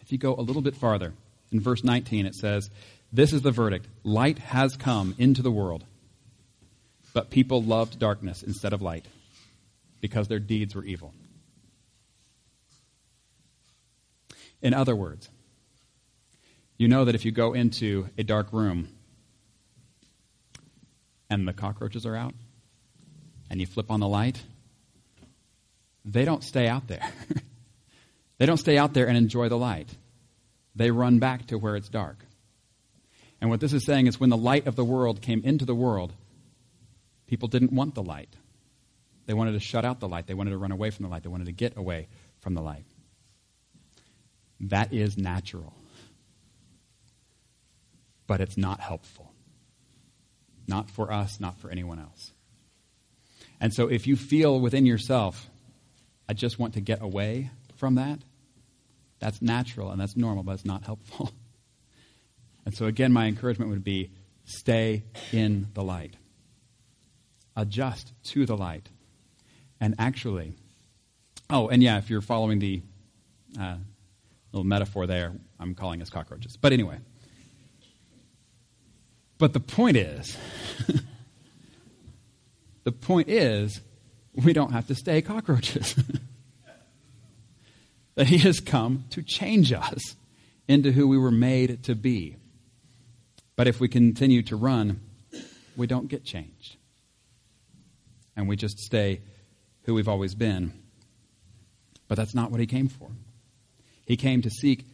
If 0.00 0.12
you 0.12 0.18
go 0.18 0.34
a 0.34 0.42
little 0.42 0.60
bit 0.60 0.76
farther, 0.76 1.14
in 1.52 1.60
verse 1.60 1.84
19 1.84 2.26
it 2.26 2.34
says, 2.34 2.70
This 3.12 3.32
is 3.32 3.42
the 3.42 3.50
verdict 3.50 3.86
light 4.02 4.38
has 4.38 4.76
come 4.76 5.14
into 5.18 5.42
the 5.42 5.50
world, 5.50 5.84
but 7.12 7.30
people 7.30 7.62
loved 7.62 7.98
darkness 7.98 8.42
instead 8.42 8.72
of 8.72 8.82
light, 8.82 9.06
because 10.00 10.28
their 10.28 10.38
deeds 10.38 10.74
were 10.74 10.84
evil. 10.84 11.12
In 14.62 14.74
other 14.74 14.96
words, 14.96 15.28
you 16.78 16.88
know 16.88 17.04
that 17.04 17.14
if 17.14 17.24
you 17.24 17.32
go 17.32 17.52
into 17.52 18.08
a 18.16 18.22
dark 18.22 18.52
room 18.52 18.88
and 21.28 21.46
the 21.46 21.52
cockroaches 21.52 22.06
are 22.06 22.16
out, 22.16 22.34
and 23.50 23.60
you 23.60 23.66
flip 23.66 23.90
on 23.90 24.00
the 24.00 24.08
light, 24.08 24.42
they 26.04 26.24
don't 26.24 26.42
stay 26.42 26.68
out 26.68 26.88
there. 26.88 27.06
they 28.38 28.46
don't 28.46 28.56
stay 28.56 28.78
out 28.78 28.94
there 28.94 29.06
and 29.06 29.16
enjoy 29.16 29.48
the 29.48 29.58
light. 29.58 29.88
They 30.74 30.90
run 30.90 31.18
back 31.18 31.46
to 31.48 31.58
where 31.58 31.76
it's 31.76 31.88
dark. 31.88 32.18
And 33.40 33.50
what 33.50 33.60
this 33.60 33.72
is 33.72 33.84
saying 33.84 34.06
is 34.06 34.20
when 34.20 34.30
the 34.30 34.36
light 34.36 34.66
of 34.66 34.76
the 34.76 34.84
world 34.84 35.20
came 35.20 35.42
into 35.44 35.64
the 35.64 35.74
world, 35.74 36.12
people 37.26 37.48
didn't 37.48 37.72
want 37.72 37.94
the 37.94 38.02
light. 38.02 38.34
They 39.26 39.34
wanted 39.34 39.52
to 39.52 39.60
shut 39.60 39.84
out 39.84 40.00
the 40.00 40.08
light. 40.08 40.26
They 40.26 40.34
wanted 40.34 40.50
to 40.50 40.58
run 40.58 40.72
away 40.72 40.90
from 40.90 41.04
the 41.04 41.10
light. 41.10 41.22
They 41.22 41.28
wanted 41.28 41.46
to 41.46 41.52
get 41.52 41.76
away 41.76 42.08
from 42.40 42.54
the 42.54 42.62
light. 42.62 42.84
That 44.60 44.92
is 44.92 45.18
natural. 45.18 45.74
But 48.26 48.40
it's 48.40 48.56
not 48.56 48.80
helpful. 48.80 49.32
Not 50.68 50.88
for 50.88 51.12
us, 51.12 51.40
not 51.40 51.58
for 51.58 51.70
anyone 51.70 51.98
else. 51.98 52.30
And 53.60 53.74
so 53.74 53.88
if 53.88 54.06
you 54.06 54.16
feel 54.16 54.60
within 54.60 54.86
yourself, 54.86 55.48
I 56.28 56.32
just 56.32 56.58
want 56.58 56.74
to 56.74 56.80
get 56.80 57.02
away 57.02 57.50
from 57.76 57.96
that, 57.96 58.20
that's 59.22 59.40
natural 59.40 59.90
and 59.90 60.00
that's 60.00 60.16
normal, 60.16 60.42
but 60.42 60.52
it's 60.52 60.64
not 60.64 60.84
helpful. 60.84 61.32
And 62.64 62.72
so, 62.72 62.86
again, 62.86 63.12
my 63.12 63.26
encouragement 63.26 63.72
would 63.72 63.82
be 63.82 64.12
stay 64.44 65.02
in 65.32 65.66
the 65.74 65.82
light, 65.82 66.14
adjust 67.56 68.12
to 68.26 68.46
the 68.46 68.56
light. 68.56 68.88
And 69.80 69.96
actually, 69.98 70.52
oh, 71.50 71.66
and 71.66 71.82
yeah, 71.82 71.98
if 71.98 72.08
you're 72.08 72.20
following 72.20 72.60
the 72.60 72.82
uh, 73.60 73.78
little 74.52 74.64
metaphor 74.64 75.08
there, 75.08 75.32
I'm 75.58 75.74
calling 75.74 76.00
us 76.02 76.08
cockroaches. 76.08 76.56
But 76.56 76.72
anyway. 76.72 76.98
But 79.38 79.54
the 79.54 79.60
point 79.60 79.96
is, 79.96 80.36
the 82.84 82.92
point 82.92 83.28
is, 83.28 83.80
we 84.34 84.52
don't 84.52 84.70
have 84.70 84.86
to 84.86 84.94
stay 84.94 85.20
cockroaches. 85.20 85.96
that 88.14 88.26
He 88.26 88.38
has 88.38 88.60
come 88.60 89.04
to 89.10 89.22
change 89.22 89.72
us 89.72 90.16
into 90.68 90.92
who 90.92 91.08
we 91.08 91.18
were 91.18 91.30
made 91.30 91.84
to 91.84 91.94
be. 91.94 92.36
But 93.56 93.66
if 93.66 93.80
we 93.80 93.88
continue 93.88 94.42
to 94.42 94.56
run, 94.56 95.00
we 95.76 95.86
don't 95.86 96.08
get 96.08 96.24
changed. 96.24 96.76
And 98.36 98.48
we 98.48 98.56
just 98.56 98.78
stay 98.78 99.20
who 99.82 99.94
we've 99.94 100.08
always 100.08 100.34
been. 100.34 100.72
But 102.08 102.16
that's 102.16 102.34
not 102.34 102.50
what 102.50 102.60
He 102.60 102.66
came 102.66 102.88
for. 102.88 103.10
He 104.06 104.16
came 104.16 104.42
to 104.42 104.50
seek 104.50 104.84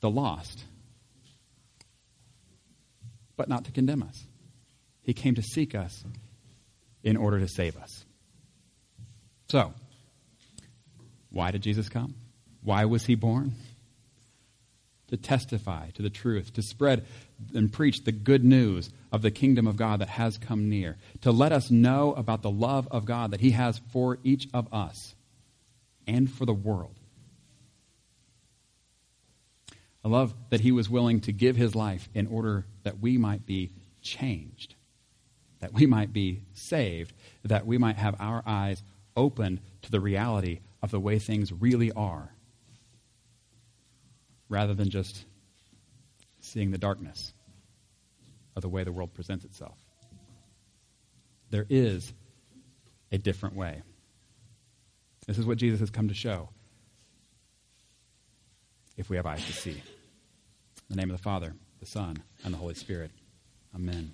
the 0.00 0.10
lost, 0.10 0.64
but 3.36 3.48
not 3.48 3.64
to 3.66 3.72
condemn 3.72 4.02
us. 4.02 4.24
He 5.02 5.12
came 5.12 5.34
to 5.34 5.42
seek 5.42 5.74
us 5.74 6.04
in 7.02 7.16
order 7.16 7.38
to 7.38 7.48
save 7.48 7.76
us. 7.76 8.04
So, 9.48 9.74
why 11.34 11.50
did 11.50 11.62
Jesus 11.62 11.88
come? 11.88 12.14
Why 12.62 12.84
was 12.84 13.04
he 13.04 13.16
born? 13.16 13.54
To 15.08 15.16
testify 15.16 15.90
to 15.90 16.02
the 16.02 16.10
truth, 16.10 16.54
to 16.54 16.62
spread 16.62 17.04
and 17.52 17.72
preach 17.72 18.04
the 18.04 18.12
good 18.12 18.44
news 18.44 18.88
of 19.12 19.20
the 19.20 19.32
kingdom 19.32 19.66
of 19.66 19.76
God 19.76 20.00
that 20.00 20.08
has 20.08 20.38
come 20.38 20.70
near, 20.70 20.96
to 21.22 21.32
let 21.32 21.52
us 21.52 21.70
know 21.70 22.14
about 22.14 22.42
the 22.42 22.50
love 22.50 22.88
of 22.90 23.04
God 23.04 23.32
that 23.32 23.40
he 23.40 23.50
has 23.50 23.80
for 23.92 24.18
each 24.22 24.48
of 24.54 24.72
us 24.72 25.14
and 26.06 26.30
for 26.30 26.46
the 26.46 26.54
world. 26.54 26.94
I 30.04 30.08
love 30.08 30.34
that 30.50 30.60
he 30.60 30.70
was 30.70 30.88
willing 30.88 31.20
to 31.22 31.32
give 31.32 31.56
his 31.56 31.74
life 31.74 32.08
in 32.14 32.28
order 32.28 32.64
that 32.84 33.00
we 33.00 33.18
might 33.18 33.44
be 33.44 33.72
changed, 34.02 34.74
that 35.60 35.72
we 35.72 35.86
might 35.86 36.12
be 36.12 36.42
saved, 36.52 37.12
that 37.42 37.66
we 37.66 37.78
might 37.78 37.96
have 37.96 38.14
our 38.20 38.42
eyes 38.46 38.82
opened 39.16 39.60
to 39.82 39.90
the 39.90 40.00
reality 40.00 40.60
of 40.84 40.90
the 40.90 41.00
way 41.00 41.18
things 41.18 41.50
really 41.50 41.90
are, 41.92 42.30
rather 44.50 44.74
than 44.74 44.90
just 44.90 45.24
seeing 46.40 46.70
the 46.70 46.78
darkness 46.78 47.32
of 48.54 48.60
the 48.60 48.68
way 48.68 48.84
the 48.84 48.92
world 48.92 49.14
presents 49.14 49.46
itself. 49.46 49.78
There 51.48 51.66
is 51.70 52.12
a 53.10 53.16
different 53.16 53.56
way. 53.56 53.80
This 55.26 55.38
is 55.38 55.46
what 55.46 55.56
Jesus 55.56 55.80
has 55.80 55.88
come 55.90 56.08
to 56.08 56.14
show 56.14 56.50
if 58.98 59.08
we 59.08 59.16
have 59.16 59.24
eyes 59.24 59.44
to 59.46 59.52
see. 59.54 59.70
In 59.70 59.80
the 60.90 60.96
name 60.96 61.10
of 61.10 61.16
the 61.16 61.22
Father, 61.22 61.54
the 61.80 61.86
Son, 61.86 62.22
and 62.44 62.52
the 62.52 62.58
Holy 62.58 62.74
Spirit. 62.74 63.10
Amen. 63.74 64.12